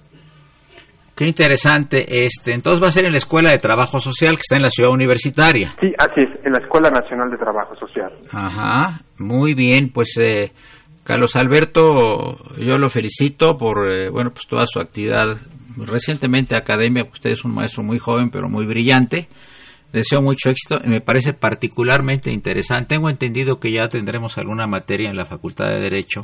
[1.16, 2.03] Qué interesante.
[2.07, 4.68] Este, entonces va a ser en la Escuela de Trabajo Social que está en la
[4.68, 5.75] ciudad universitaria.
[5.81, 8.12] Sí, así es, en la Escuela Nacional de Trabajo Social.
[8.31, 10.51] Ajá, muy bien, pues eh,
[11.03, 11.81] Carlos Alberto,
[12.59, 15.37] yo lo felicito por eh, bueno pues toda su actividad
[15.76, 19.28] recientemente academia, usted es un maestro muy joven pero muy brillante,
[19.92, 20.76] deseo mucho éxito.
[20.87, 22.87] Me parece particularmente interesante.
[22.96, 26.22] Tengo entendido que ya tendremos alguna materia en la Facultad de Derecho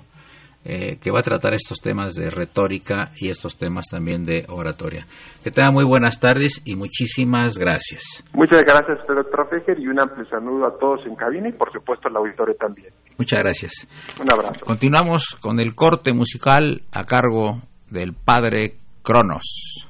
[0.62, 5.06] eh, que va a tratar estos temas de retórica y estos temas también de oratoria.
[5.42, 8.22] Que tenga muy buenas tardes y muchísimas gracias.
[8.34, 12.08] Muchas gracias, doctor Fejer, y un amplio saludo a todos en cabina y por supuesto
[12.08, 12.92] al auditorio también.
[13.16, 13.88] Muchas gracias.
[14.20, 14.66] Un abrazo.
[14.66, 19.86] Continuamos con el corte musical a cargo del padre Cronos.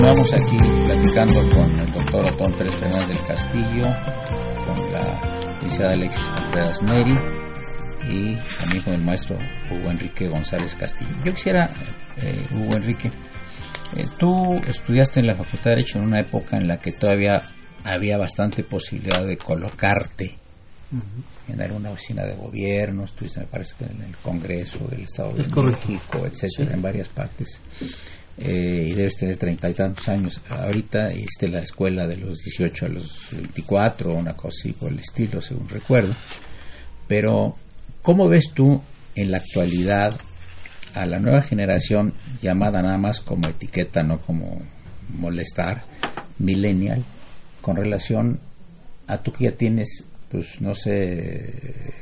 [0.00, 3.86] Continuamos aquí platicando con el doctor Otón Pérez Fernández del Castillo,
[4.64, 7.18] con la licenciada Alexis Contreras Neri
[8.08, 9.36] y también con el maestro
[9.70, 11.10] Hugo Enrique González Castillo.
[11.22, 11.68] Yo quisiera,
[12.16, 13.10] eh, Hugo Enrique,
[13.98, 17.42] eh, tú estudiaste en la Facultad de Derecho en una época en la que todavía
[17.84, 20.34] había bastante posibilidad de colocarte
[21.46, 25.42] en alguna oficina de gobierno, estuviste me parece que en el Congreso del Estado de
[25.62, 27.60] México, etcétera, en varias partes
[28.40, 30.40] eh, y debes tener treinta y tantos años.
[30.48, 34.98] Ahorita hiciste la escuela de los 18 a los 24, una cosa así por el
[34.98, 36.14] estilo, según recuerdo.
[37.06, 37.56] Pero,
[38.02, 38.80] ¿cómo ves tú
[39.14, 40.18] en la actualidad
[40.94, 44.62] a la nueva generación llamada nada más como etiqueta, no como
[45.08, 45.84] molestar,
[46.38, 47.04] millennial,
[47.60, 48.40] con relación
[49.06, 51.92] a tú que ya tienes pues no sé,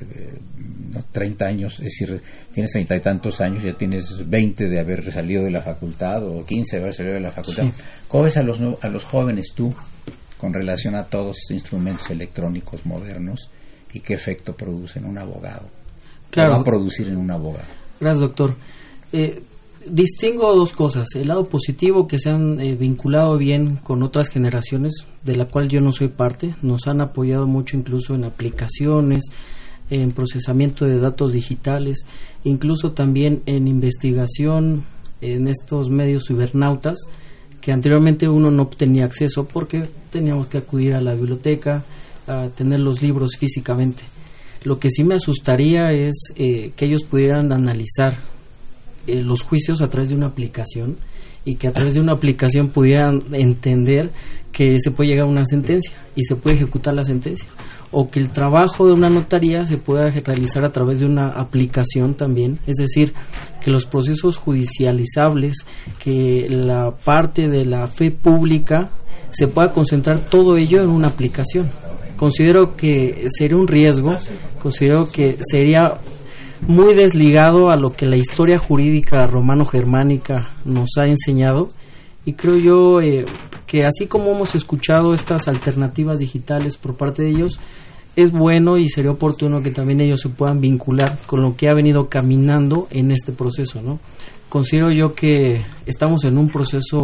[1.13, 2.21] 30 años, es decir,
[2.53, 6.45] tienes treinta y tantos años, ya tienes 20 de haber salido de la facultad o
[6.45, 7.65] 15 de haber salido de la facultad.
[8.07, 9.71] ¿Cómo ves a los, a los jóvenes tú
[10.37, 13.51] con relación a todos estos instrumentos electrónicos modernos
[13.95, 15.67] y qué efecto producen en un abogado?
[16.31, 16.53] Claro.
[16.53, 17.69] va a producir en un abogado?
[17.99, 18.55] Gracias, doctor.
[19.11, 19.43] Eh,
[19.87, 21.09] distingo dos cosas.
[21.15, 25.69] El lado positivo que se han eh, vinculado bien con otras generaciones, de la cual
[25.69, 29.25] yo no soy parte, nos han apoyado mucho incluso en aplicaciones,
[29.91, 32.07] en procesamiento de datos digitales,
[32.45, 34.85] incluso también en investigación
[35.21, 36.99] en estos medios cibernautas
[37.61, 41.85] que anteriormente uno no tenía acceso porque teníamos que acudir a la biblioteca
[42.27, 44.05] a tener los libros físicamente.
[44.65, 48.19] Lo que sí me asustaría es eh, que ellos pudieran analizar
[49.09, 50.97] eh, los juicios a través de una aplicación
[51.45, 54.11] y que a través de una aplicación pudieran entender
[54.53, 57.49] que se puede llegar a una sentencia y se puede ejecutar la sentencia
[57.91, 62.15] o que el trabajo de una notaría se pueda realizar a través de una aplicación
[62.15, 63.13] también, es decir,
[63.63, 65.67] que los procesos judicializables,
[65.99, 68.91] que la parte de la fe pública
[69.31, 71.69] se pueda concentrar todo ello en una aplicación.
[72.17, 74.11] Considero que sería un riesgo,
[74.61, 75.99] considero que sería
[76.67, 81.69] muy desligado a lo que la historia jurídica romano-germánica nos ha enseñado
[82.25, 83.25] y creo yo eh,
[83.67, 87.61] que así como hemos escuchado estas alternativas digitales por parte de ellos,
[88.17, 91.75] es bueno y sería oportuno que también ellos se puedan vincular con lo que ha
[91.75, 94.01] venido caminando en este proceso, ¿no?
[94.49, 96.99] Considero yo que estamos en un proceso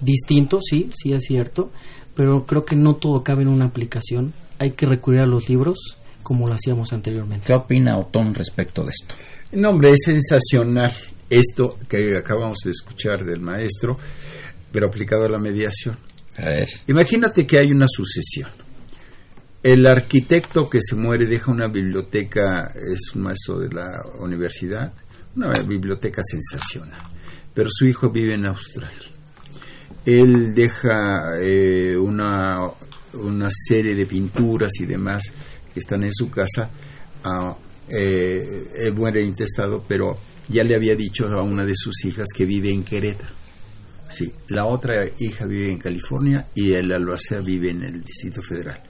[0.00, 1.70] distinto, sí, sí es cierto,
[2.16, 4.32] pero creo que no todo cabe en una aplicación.
[4.58, 5.99] Hay que recurrir a los libros
[6.30, 7.46] como lo hacíamos anteriormente.
[7.48, 9.16] ¿Qué opina Otón respecto de esto?
[9.50, 10.92] No, hombre, es sensacional
[11.28, 13.98] esto que acabamos de escuchar del maestro,
[14.70, 15.98] pero aplicado a la mediación.
[16.38, 16.68] A ver.
[16.86, 18.48] Imagínate que hay una sucesión.
[19.60, 23.88] El arquitecto que se muere deja una biblioteca, es un maestro de la
[24.20, 24.92] universidad,
[25.34, 27.02] una biblioteca sensacional,
[27.52, 29.10] pero su hijo vive en Australia.
[30.06, 32.60] Él deja eh, una,
[33.14, 35.24] una serie de pinturas y demás
[35.76, 36.68] están en su casa.
[37.22, 37.56] a
[37.92, 40.16] eh, muere intestado, pero
[40.48, 43.34] ya le había dicho a una de sus hijas que vive en Querétaro.
[44.12, 48.82] Sí, la otra hija vive en California y el albacea vive en el Distrito Federal.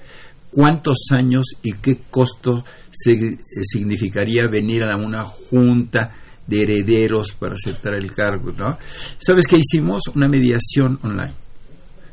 [0.50, 6.16] ¿Cuántos años y qué costo se, significaría venir a una junta
[6.46, 8.52] de herederos para aceptar el cargo?
[8.52, 8.78] ¿no?
[9.18, 10.02] ¿Sabes qué hicimos?
[10.14, 11.34] Una mediación online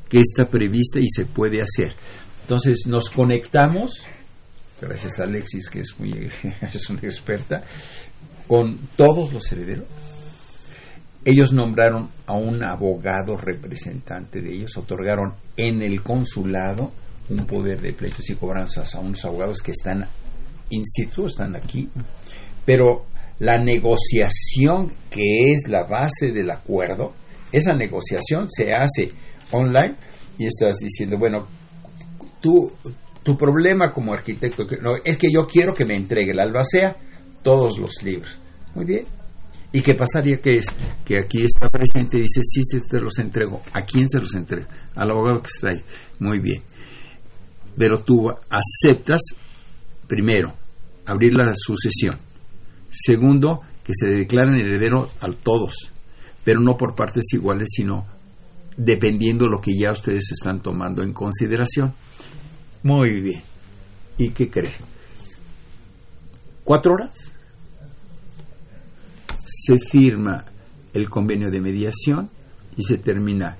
[0.09, 1.93] que está prevista y se puede hacer.
[2.41, 4.05] Entonces nos conectamos,
[4.81, 6.11] gracias a Alexis que es, muy,
[6.73, 7.63] es una experta,
[8.47, 9.85] con todos los herederos.
[11.25, 16.91] Ellos nombraron a un abogado representante de ellos, otorgaron en el consulado
[17.29, 20.07] un poder de pleitos y cobranzas a unos abogados que están
[20.69, 21.89] in situ, están aquí,
[22.65, 23.05] pero
[23.39, 27.13] la negociación que es la base del acuerdo,
[27.51, 29.11] esa negociación se hace
[29.51, 29.95] online
[30.37, 31.47] y estás diciendo, bueno,
[32.41, 32.71] tú,
[33.27, 36.95] tu problema como arquitecto no, es que yo quiero que me entregue el albacea
[37.43, 38.39] todos los libros.
[38.73, 39.03] Muy bien.
[39.73, 40.67] ¿Y qué pasaría que es?
[41.03, 43.61] Que aquí está presente y dice, sí, se te los entrego.
[43.73, 44.69] ¿A quién se los entrega?
[44.95, 45.83] Al abogado que está ahí.
[46.19, 46.63] Muy bien.
[47.77, 49.19] Pero tú aceptas,
[50.07, 50.53] primero,
[51.05, 52.17] abrir la sucesión.
[52.89, 55.91] Segundo, que se declaren heredero a todos,
[56.45, 58.07] pero no por partes iguales, sino
[58.77, 61.93] dependiendo lo que ya ustedes están tomando en consideración.
[62.83, 63.41] Muy bien.
[64.17, 64.79] ¿Y qué crees?
[66.63, 67.31] ¿Cuatro horas?
[69.45, 70.45] Se firma
[70.93, 72.29] el convenio de mediación
[72.75, 73.57] y se termina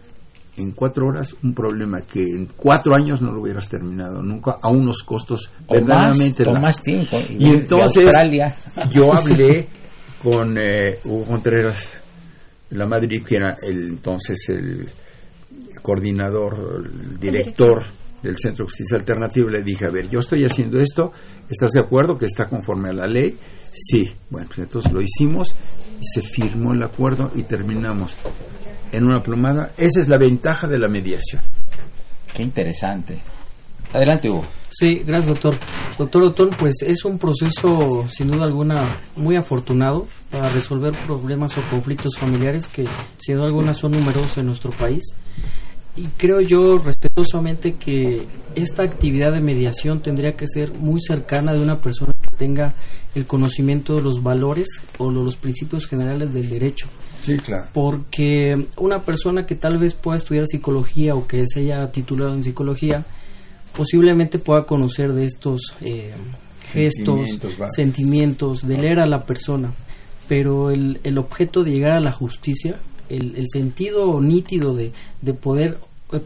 [0.57, 4.69] en cuatro horas un problema que en cuatro años no lo hubieras terminado nunca a
[4.69, 7.17] unos costos O verdaderamente más, o más tiempo.
[7.29, 8.55] y de entonces Australia.
[8.91, 9.67] yo hablé
[10.23, 11.93] con eh, Hugo Contreras
[12.71, 14.89] la Madrid que era el entonces el
[15.83, 17.83] coordinador el director
[18.21, 21.11] del Centro de Justicia Alternativa le dije a ver yo estoy haciendo esto
[21.49, 23.37] estás de acuerdo que está conforme a la ley
[23.73, 25.55] sí bueno pues entonces lo hicimos
[25.99, 28.15] y se firmó el acuerdo y terminamos
[28.91, 31.41] en una plomada esa es la ventaja de la mediación
[32.37, 33.17] Qué interesante.
[33.91, 34.45] Adelante, Hugo.
[34.69, 35.57] Sí, gracias, doctor.
[35.97, 41.61] Doctor Otón, pues es un proceso, sin duda alguna, muy afortunado para resolver problemas o
[41.67, 42.85] conflictos familiares que,
[43.17, 45.03] sin duda alguna, son numerosos en nuestro país.
[45.97, 48.21] Y creo yo respetuosamente que
[48.55, 52.75] esta actividad de mediación tendría que ser muy cercana de una persona que tenga
[53.15, 54.67] el conocimiento de los valores
[54.99, 56.87] o de los principios generales del derecho.
[57.23, 57.65] Sí claro.
[57.73, 62.43] Porque una persona que tal vez pueda estudiar psicología o que se haya titulado en
[62.43, 63.03] psicología
[63.75, 66.13] posiblemente pueda conocer de estos eh,
[66.71, 69.71] gestos, Sentimientos, sentimientos, de leer a la persona,
[70.27, 72.79] pero el, el objeto de llegar a la justicia,
[73.09, 74.91] el, el sentido nítido de,
[75.21, 75.77] de poder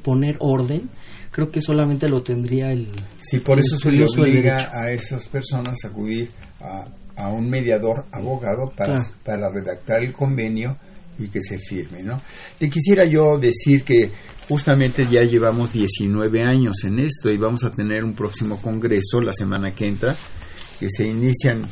[0.04, 0.90] poner orden,
[1.32, 2.88] creo que solamente lo tendría el
[3.20, 6.30] Sí, por el eso se le obliga a esas personas a acudir
[6.62, 9.10] a, a un mediador abogado para, Claro.
[9.24, 10.78] para redactar el convenio
[11.20, 12.22] y que se firme, ¿no?
[12.58, 14.10] Te quisiera yo decir que
[14.48, 19.34] justamente ya llevamos 19 años en esto y vamos a tener un próximo congreso la
[19.34, 20.16] semana que entra
[20.80, 21.68] que se inician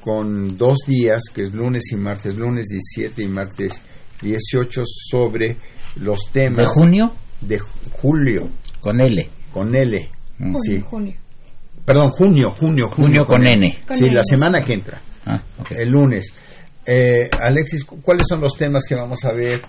[0.00, 3.80] con dos días, que es lunes y martes, lunes 17 y martes
[4.22, 5.56] 18 sobre
[5.96, 7.12] los temas ¿De junio?
[7.40, 7.58] De
[7.92, 8.48] julio
[8.80, 9.28] Con L.
[9.52, 10.08] con L.
[10.38, 10.52] Mm.
[10.52, 10.84] Junio, Sí.
[10.88, 11.14] junio.
[11.84, 13.78] Perdón, junio, junio, Junio con N.
[13.86, 15.70] Con Sí, N, la semana que entra, Ah, ok.
[15.72, 16.32] el lunes.
[16.86, 19.60] Eh, Alexis, cu- ¿cuáles son los temas que vamos a ver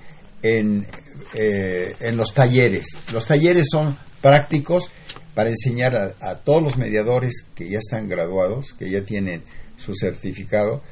[0.42, 0.86] en,
[1.34, 2.88] eh, en los talleres?
[3.14, 4.90] Los talleres son prácticos
[5.34, 9.44] para enseñar a, a todos los mediadores que ya están graduados, que ya tienen
[9.78, 10.84] su certificado,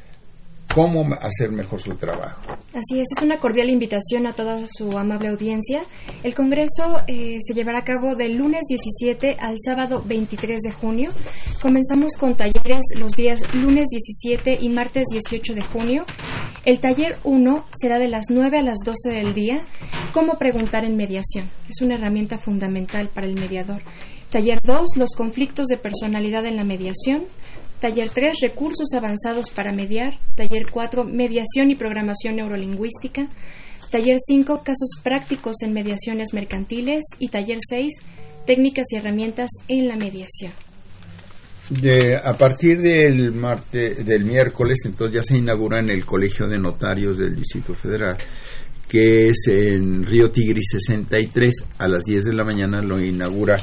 [0.74, 2.58] cómo hacer mejor su trabajo.
[2.74, 5.82] Así es, es una cordial invitación a toda su amable audiencia.
[6.24, 11.12] El Congreso eh, se llevará a cabo del lunes 17 al sábado 23 de junio.
[11.62, 16.06] Comenzamos con talleres los días lunes 17 y martes 18 de junio.
[16.66, 19.60] El taller 1 será de las 9 a las 12 del día,
[20.14, 21.50] cómo preguntar en mediación.
[21.70, 23.82] Es una herramienta fundamental para el mediador.
[24.30, 27.24] Taller 2, los conflictos de personalidad en la mediación.
[27.80, 30.20] Taller 3, recursos avanzados para mediar.
[30.36, 33.28] Taller 4, mediación y programación neurolingüística.
[33.92, 37.04] Taller 5, casos prácticos en mediaciones mercantiles.
[37.20, 37.94] Y taller 6,
[38.48, 40.52] técnicas y herramientas en la mediación.
[41.70, 46.58] De, a partir del martes, del miércoles, entonces ya se inaugura en el Colegio de
[46.58, 48.18] Notarios del Distrito Federal,
[48.88, 53.62] que es en Río Tigris 63, a las 10 de la mañana lo inaugura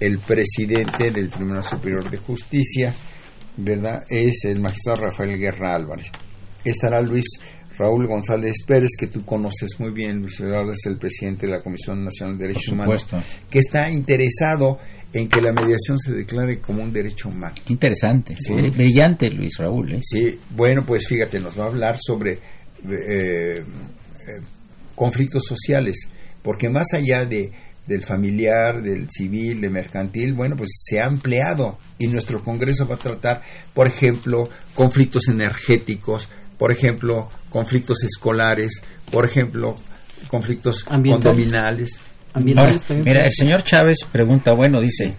[0.00, 2.92] el presidente del Tribunal Superior de Justicia,
[3.56, 4.04] ¿verdad?
[4.08, 6.10] Es el magistrado Rafael Guerra Álvarez.
[6.64, 7.24] Estará Luis
[7.78, 11.62] Raúl González Pérez, que tú conoces muy bien, Luis Raúl es el presidente de la
[11.62, 13.06] Comisión Nacional de Derechos Humanos,
[13.50, 14.78] que está interesado
[15.12, 17.54] en que la mediación se declare como un derecho humano.
[17.64, 18.36] Qué interesante,
[18.74, 19.94] brillante Luis Raúl.
[19.94, 20.00] ¿eh?
[20.02, 23.64] Sí, bueno, pues fíjate, nos va a hablar sobre eh, eh,
[24.94, 26.08] conflictos sociales,
[26.42, 27.50] porque más allá de
[27.86, 32.94] del familiar, del civil, de mercantil, bueno, pues se ha ampliado y nuestro Congreso va
[32.94, 36.28] a tratar, por ejemplo, conflictos energéticos,
[36.58, 38.80] por ejemplo, conflictos escolares,
[39.10, 39.76] por ejemplo,
[40.28, 42.00] conflictos condominales
[42.42, 45.14] mira, el señor Chávez pregunta, bueno, dice,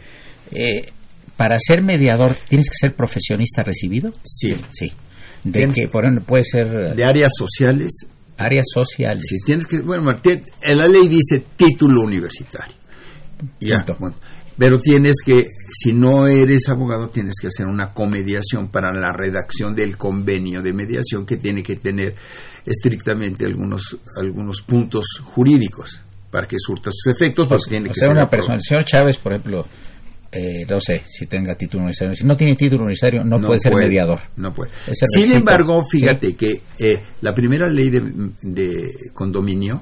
[0.51, 0.91] eh,
[1.37, 4.11] para ser mediador, ¿tienes que ser profesionista recibido?
[4.23, 4.55] Sí.
[4.71, 4.91] Sí.
[5.43, 6.95] De que, por ejemplo, puede ser...
[6.95, 8.07] De áreas sociales.
[8.37, 9.25] Áreas sociales.
[9.27, 9.79] Sí, tienes que...
[9.79, 12.75] Bueno, la ley dice título universitario.
[13.59, 14.15] Ya, bueno,
[14.57, 19.75] pero tienes que, si no eres abogado, tienes que hacer una comediación para la redacción
[19.75, 22.15] del convenio de mediación que tiene que tener
[22.65, 28.29] estrictamente algunos, algunos puntos jurídicos para que surta sus efectos, pues, tiene que ser una
[28.29, 28.55] persona.
[28.55, 29.65] El señor Chávez, por ejemplo,
[30.35, 32.13] eh, no sé si tenga título universitario.
[32.13, 34.19] Si no tiene título universitario, no, puede ser mediador.
[34.35, 34.71] No puede.
[34.91, 39.81] Sin embargo, fíjate que eh, la primera ley de, condominio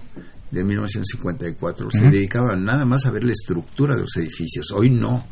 [0.51, 4.72] de 1954 se dedicaba nada más a ver la estructura de los edificios.
[4.72, 5.26] Hoy no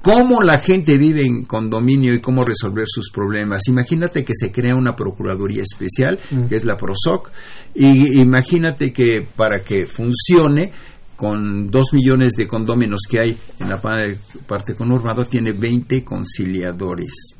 [0.00, 3.66] cómo la gente vive en condominio y cómo resolver sus problemas.
[3.68, 7.32] Imagínate que se crea una Procuraduría Especial, que es la PROSOC,
[7.74, 10.72] y imagínate que para que funcione,
[11.16, 17.36] con dos millones de condóminos que hay en la parte conurbada, tiene 20 conciliadores.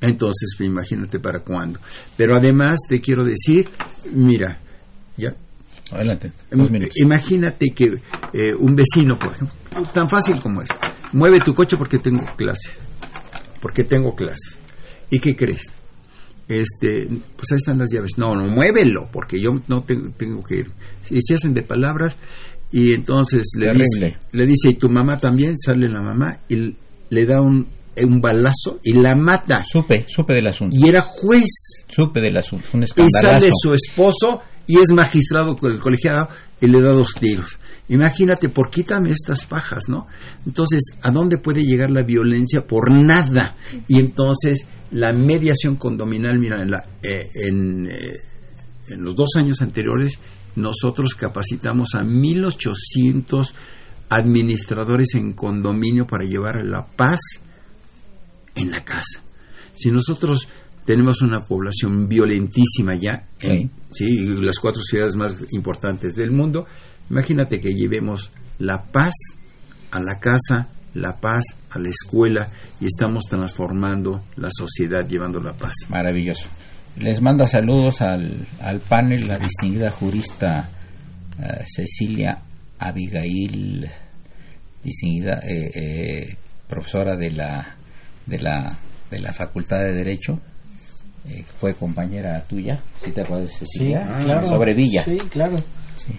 [0.00, 1.78] Entonces, pues, imagínate para cuándo.
[2.16, 3.68] Pero además te quiero decir,
[4.12, 4.58] mira,
[5.16, 5.34] ya.
[5.90, 6.32] Adelante.
[6.96, 8.00] Imagínate que
[8.32, 9.54] eh, un vecino, por ejemplo,
[9.92, 10.68] tan fácil como es,
[11.12, 12.80] mueve tu coche porque tengo clases,
[13.60, 14.58] porque tengo clases.
[15.10, 15.72] ¿Y qué crees?
[16.48, 18.12] Este, pues ahí están las llaves.
[18.16, 20.70] No, no, muévelo, porque yo no tengo, que ir.
[21.10, 22.16] Y se hacen de palabras
[22.72, 26.74] y entonces le dice, le dice, y tu mamá también, sale la mamá y
[27.10, 27.66] le da un,
[27.98, 29.62] un balazo y la mata.
[29.70, 30.74] Supe, supe del asunto.
[30.76, 31.84] Y era juez.
[31.88, 36.28] Supe del asunto, un Y sale su esposo y es magistrado con el colegiado
[36.60, 37.58] y le da dos tiros.
[37.88, 40.06] Imagínate, por quítame estas pajas, ¿no?
[40.46, 42.66] Entonces, ¿a dónde puede llegar la violencia?
[42.66, 43.54] Por nada.
[43.86, 48.16] Y entonces, la mediación condominal, mira, en, la, eh, en, eh,
[48.88, 50.18] en los dos años anteriores,
[50.56, 53.52] nosotros capacitamos a 1.800
[54.08, 57.20] administradores en condominio para llevar la paz
[58.54, 59.22] en la casa.
[59.74, 60.48] Si nosotros
[60.84, 64.26] tenemos una población violentísima ya, en ¿sí?
[64.40, 66.66] las cuatro ciudades más importantes del mundo,
[67.12, 69.12] Imagínate que llevemos la paz
[69.90, 72.48] a la casa, la paz a la escuela
[72.80, 75.74] y estamos transformando la sociedad llevando la paz.
[75.90, 76.48] Maravilloso.
[76.96, 80.68] Les manda saludos al, al panel la distinguida jurista
[81.42, 82.38] eh, Cecilia
[82.78, 83.88] Abigail,
[84.82, 86.36] distinguida eh, eh,
[86.68, 87.76] profesora de la,
[88.26, 88.76] de, la,
[89.10, 90.38] de la Facultad de Derecho.
[91.58, 94.46] fue compañera tuya, si te acuerdas, Cecilia, sí, claro.
[94.46, 95.04] sobre Villa.
[95.04, 95.56] Sí, claro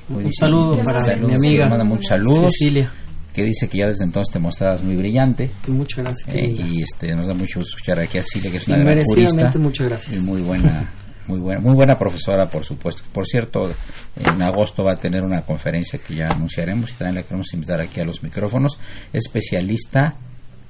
[0.09, 1.67] un saludo para mi amiga.
[1.67, 2.51] Manda muchos saludos.
[2.51, 2.91] Cecilia.
[3.34, 5.49] Que dice que ya desde entonces te mostrabas muy brillante.
[5.67, 6.36] Muchas gracias.
[6.36, 9.03] Eh, y este, nos da mucho gusto escuchar aquí a Cecilia, que es una gran
[9.03, 9.51] jurista.
[9.57, 10.17] muchas gracias.
[10.17, 10.93] Y muy buena.
[11.25, 13.01] Muy buena, muy buena profesora, por supuesto.
[13.13, 13.69] Por cierto,
[14.17, 17.79] en agosto va a tener una conferencia que ya anunciaremos y también la queremos invitar
[17.79, 18.77] aquí a los micrófonos.
[19.13, 20.15] Especialista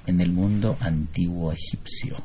[0.05, 2.17] en el mundo antiguo egipcio.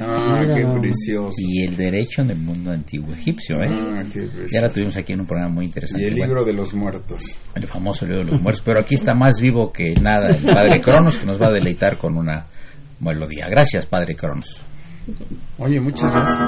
[0.00, 1.36] Ah, qué precioso.
[1.38, 3.68] Y el derecho en el mundo antiguo egipcio, ¿eh?
[3.70, 6.04] Ah, qué Ya la tuvimos aquí en un programa muy interesante.
[6.04, 7.20] Y el libro de los muertos.
[7.54, 8.62] El famoso libro de los muertos.
[8.64, 11.98] Pero aquí está más vivo que nada el Padre Cronos, que nos va a deleitar
[11.98, 12.46] con una
[13.00, 13.48] melodía.
[13.48, 14.62] Gracias, Padre Cronos.
[15.58, 16.38] Oye, muchas gracias.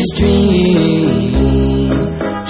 [0.00, 1.90] is dream.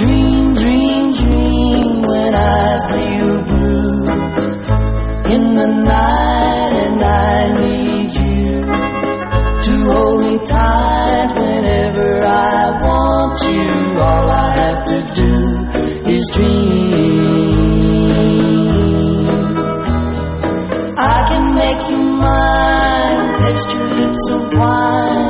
[0.00, 4.04] Dream, dream, dream when I feel blue.
[5.34, 8.50] In the night and I need you
[9.66, 13.68] to hold me tight whenever I want you.
[14.08, 15.34] All I have to do
[16.14, 17.70] is dream.
[20.96, 25.29] I can make you mine, taste your lips of wine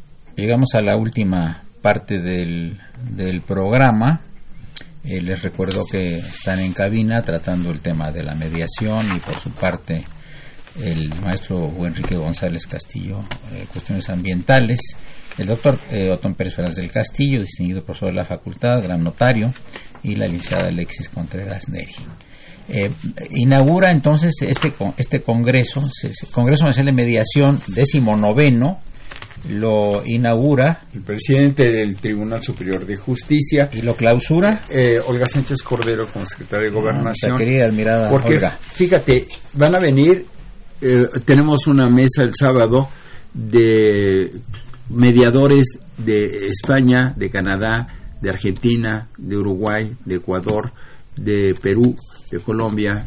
[0.35, 2.79] llegamos a la última parte del,
[3.11, 4.21] del programa.
[5.03, 9.35] Eh, les recuerdo que están en cabina tratando el tema de la mediación y por
[9.35, 10.03] su parte
[10.79, 13.19] el maestro Enrique González Castillo,
[13.53, 14.79] eh, cuestiones ambientales,
[15.37, 19.53] el doctor eh, Otón Pérez Fernández del Castillo, distinguido profesor de la facultad, gran notario,
[20.03, 21.93] y la licenciada Alexis Contreras Neri.
[22.69, 22.91] Eh,
[23.31, 25.83] inaugura entonces este este congreso,
[26.31, 28.79] Congreso Nacional de Mediación décimo noveno,
[29.49, 35.61] lo inaugura El presidente del Tribunal Superior de Justicia, y lo clausura eh, Olga Sánchez
[35.63, 37.31] Cordero, como secretaria de Gobernación.
[37.31, 38.59] nuestra querida admirada Porque, Olga.
[38.61, 40.25] fíjate, van a venir,
[40.81, 42.89] eh, tenemos una mesa el sábado
[43.33, 44.31] de
[44.89, 45.65] mediadores
[45.97, 47.87] de España, de Canadá,
[48.21, 50.71] de Argentina, de Uruguay, de Ecuador,
[51.15, 51.95] de Perú,
[52.29, 53.05] de Colombia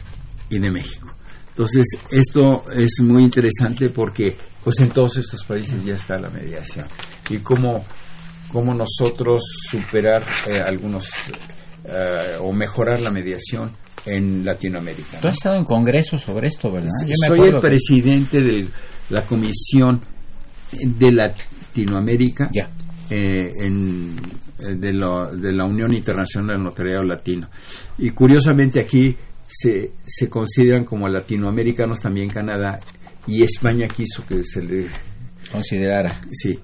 [0.51, 1.15] y de México.
[1.51, 6.87] Entonces, esto es muy interesante porque pues en todos estos países ya está la mediación.
[7.31, 7.85] Y cómo,
[8.51, 11.09] cómo nosotros superar eh, algunos
[11.85, 13.71] eh, o mejorar la mediación
[14.07, 15.21] en Latinoamérica.
[15.21, 16.91] Tú has estado en congresos sobre esto, ¿verdad?
[17.07, 18.69] Yo me Soy el que- presidente de
[19.11, 20.01] la Comisión
[20.73, 22.69] de Latinoamérica Ya.
[23.11, 24.17] eh, en,
[24.59, 27.49] eh, de, la, de la Unión Internacional del Notariado Latino.
[27.99, 32.81] Y curiosamente aquí se, se consideran como latinoamericanos también Canadá
[33.27, 34.87] y España quiso que se le...
[35.51, 36.21] considerara.
[36.33, 36.59] Sí,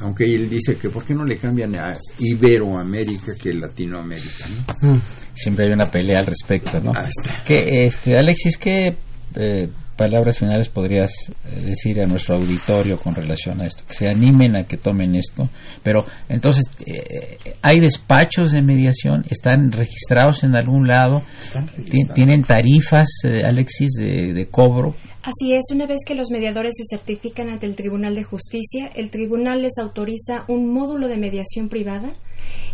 [0.00, 4.46] aunque él dice que ¿por qué no le cambian a Iberoamérica que Latinoamérica?
[4.82, 5.00] ¿no?
[5.34, 6.92] Siempre hay una pelea al respecto, ¿no?
[6.94, 7.42] Ahí está.
[7.44, 8.96] ¿Qué, este, Alexis, ¿qué
[9.34, 11.12] eh, palabras finales podrías
[11.46, 13.84] eh, decir a nuestro auditorio con relación a esto?
[13.86, 15.48] Que se animen a que tomen esto.
[15.82, 19.24] Pero entonces, eh, ¿hay despachos de mediación?
[19.30, 21.22] ¿Están registrados en algún lado?
[21.90, 24.94] Ti- ¿Tienen tarifas, eh, Alexis, de, de cobro?
[25.28, 29.10] Así es, una vez que los mediadores se certifican ante el Tribunal de Justicia, el
[29.10, 32.08] tribunal les autoriza un módulo de mediación privada.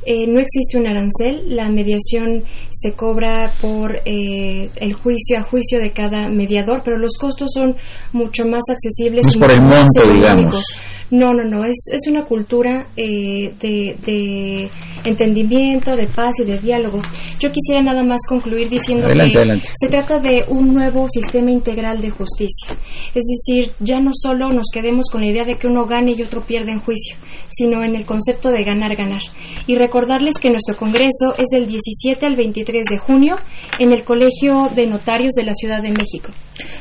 [0.06, 5.80] Eh, no existe un arancel, la mediación se cobra por eh, el juicio a juicio
[5.80, 7.74] de cada mediador, pero los costos son
[8.12, 9.24] mucho más accesibles.
[9.24, 10.64] No es y por el monto, digamos.
[11.10, 14.68] No, no, no, es, es una cultura eh, de, de
[15.04, 17.00] entendimiento, de paz y de diálogo.
[17.38, 19.68] Yo quisiera nada más concluir diciendo Adelante, que adelante.
[19.74, 22.68] se trata de un nuevo sistema integral de justicia.
[23.14, 26.22] Es decir, ya no solo nos quedemos con la idea de que uno gane y
[26.22, 27.16] otro pierde en juicio,
[27.50, 29.22] sino en el concepto de ganar-ganar.
[29.66, 33.36] Y recordarles que nuestro congreso es del 17 al 23 de junio
[33.78, 36.30] en el Colegio de Notarios de la Ciudad de México.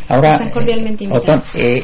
[0.08, 1.50] Ahora, Están cordialmente eh, invitados.
[1.50, 1.84] Otón, eh,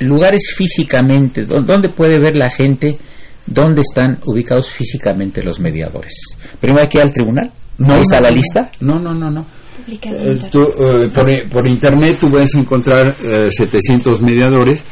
[0.00, 2.98] lugares físicamente, ¿dó- ¿dónde puede ver la gente
[3.46, 6.12] dónde están ubicados físicamente los mediadores?
[6.60, 8.70] Primero hay que ir al tribunal, ¿no ahí está la lista?
[8.80, 9.46] No, no, no, no.
[9.88, 14.82] Eh, tú, eh, por, por internet tú vas a encontrar eh, 700 mediadores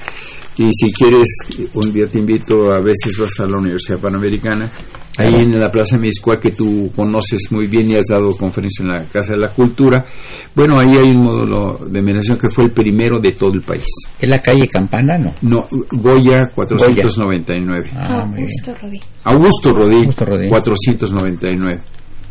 [0.56, 1.26] y si quieres,
[1.72, 4.70] un día te invito, a veces vas a la Universidad Panamericana
[5.16, 8.88] ahí en la Plaza Mezcua que tú conoces muy bien y has dado conferencia en
[8.90, 10.04] la Casa de la Cultura.
[10.54, 13.86] Bueno, ahí hay un módulo de mediación que fue el primero de todo el país.
[14.20, 15.32] ¿En la calle Campana, no?
[15.42, 17.90] No, Goya 499.
[17.96, 18.48] Ah, muy bien.
[18.48, 19.00] Augusto Rodí.
[19.24, 20.48] Augusto Rodí, Augusto Rodí.
[20.48, 21.80] 499,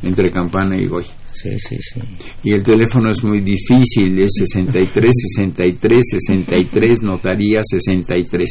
[0.03, 1.11] entre Campana y Goya.
[1.33, 1.99] Sí, sí, sí.
[2.43, 8.49] Y el teléfono es muy difícil, es 63, 63, 63, notaría 63.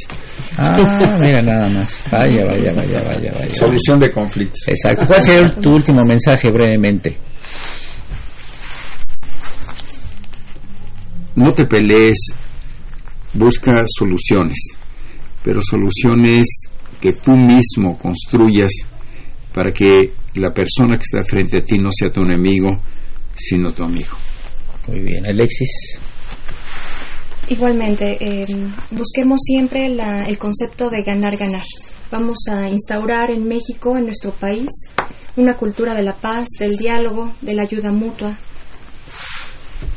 [0.58, 2.02] Ah, mira nada más.
[2.10, 3.54] Vaya, vaya, vaya, vaya, vaya.
[3.54, 4.66] Solución de conflictos.
[4.66, 5.06] Exacto.
[5.06, 7.16] ¿Cuál sería tu último mensaje brevemente?
[11.36, 12.18] No te pelees,
[13.32, 14.58] busca soluciones,
[15.44, 16.46] pero soluciones
[17.00, 18.70] que tú mismo construyas
[19.54, 22.80] para que la persona que está frente a ti no sea tu enemigo,
[23.36, 24.16] sino tu amigo.
[24.88, 25.26] Muy bien.
[25.26, 25.98] Alexis.
[27.48, 28.46] Igualmente, eh,
[28.90, 31.62] busquemos siempre la- el concepto de ganar-ganar.
[32.10, 34.68] Vamos a instaurar en México, en nuestro país,
[35.36, 38.36] una cultura de la paz, del diálogo, de la ayuda mutua.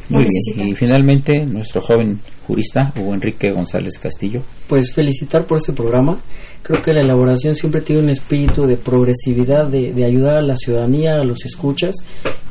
[0.10, 0.68] Muy bien.
[0.70, 4.42] Y finalmente, nuestro joven jurista, Hugo Enrique González Castillo.
[4.68, 6.20] Pues felicitar por este programa.
[6.62, 10.56] Creo que la elaboración siempre tiene un espíritu de progresividad, de, de ayudar a la
[10.56, 11.96] ciudadanía, a los escuchas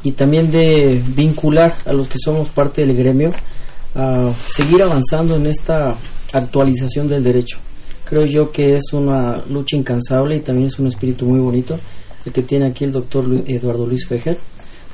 [0.03, 3.30] y también de vincular a los que somos parte del gremio
[3.95, 5.97] a seguir avanzando en esta
[6.32, 7.59] actualización del derecho.
[8.05, 11.76] Creo yo que es una lucha incansable y también es un espíritu muy bonito
[12.24, 14.39] el que tiene aquí el doctor Eduardo Luis Fejer.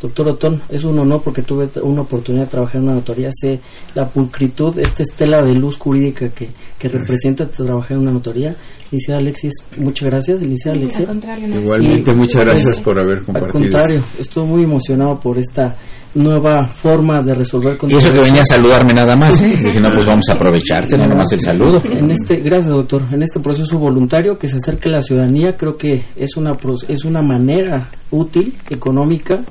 [0.00, 3.28] Doctor Otón, es un honor porque tuve una oportunidad de trabajar en una notaría.
[3.32, 3.60] Sé
[3.94, 6.48] la pulcritud, esta estela de luz jurídica que,
[6.78, 8.56] que representa trabajar en una notaría.
[8.92, 10.40] Licenciada Alexis, muchas gracias.
[10.42, 11.60] Licenciada Al Alexis.
[11.62, 13.52] Igualmente, Y, muchas gracias por haber Al compartido.
[13.52, 15.76] contrario, estoy muy emocionado por esta
[16.12, 19.56] nueva forma de resolver Y eso que venía a saludarme nada más, ¿eh?
[19.62, 21.80] Dije, no, pues vamos a aprovecharte, no nomás el saludo.
[21.84, 23.02] En este, gracias doctor.
[23.12, 26.74] En este proceso voluntario que se acerque a la ciudadanía, creo que es una pro-
[26.88, 29.44] es una manera útil, económica,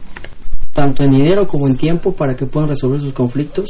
[0.80, 3.66] tanto en dinero como en tiempo para que puedan resolver sus conflictos.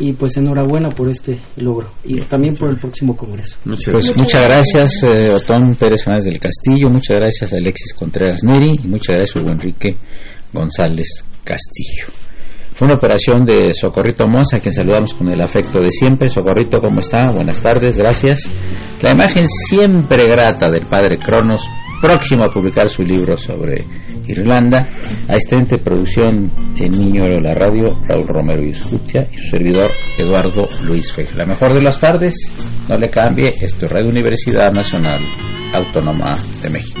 [0.00, 3.56] Y pues enhorabuena por este logro y también por el próximo congreso.
[3.64, 4.16] Muchas Pues gracias.
[4.16, 9.16] muchas gracias, eh, Otón Pérez Fernández del Castillo, muchas gracias, Alexis Contreras Neri, y muchas
[9.16, 9.96] gracias, Hugo Enrique
[10.52, 12.06] González Castillo.
[12.74, 16.28] Fue una operación de Socorrito Mons, a quien saludamos con el afecto de siempre.
[16.28, 17.32] Socorrito, ¿cómo está?
[17.32, 18.48] Buenas tardes, gracias.
[19.02, 21.62] La imagen siempre grata del padre Cronos,
[22.00, 23.84] próximo a publicar su libro sobre
[24.26, 24.88] Irlanda.
[25.28, 29.90] Asistente de producción en Niño de la Radio, Raúl Romero y Escutia, y su servidor
[30.16, 31.34] Eduardo Luis Fej.
[31.36, 32.34] La mejor de las tardes,
[32.88, 35.20] no le cambie, esto es Radio Universidad Nacional
[35.72, 36.32] Autónoma
[36.62, 37.00] de México.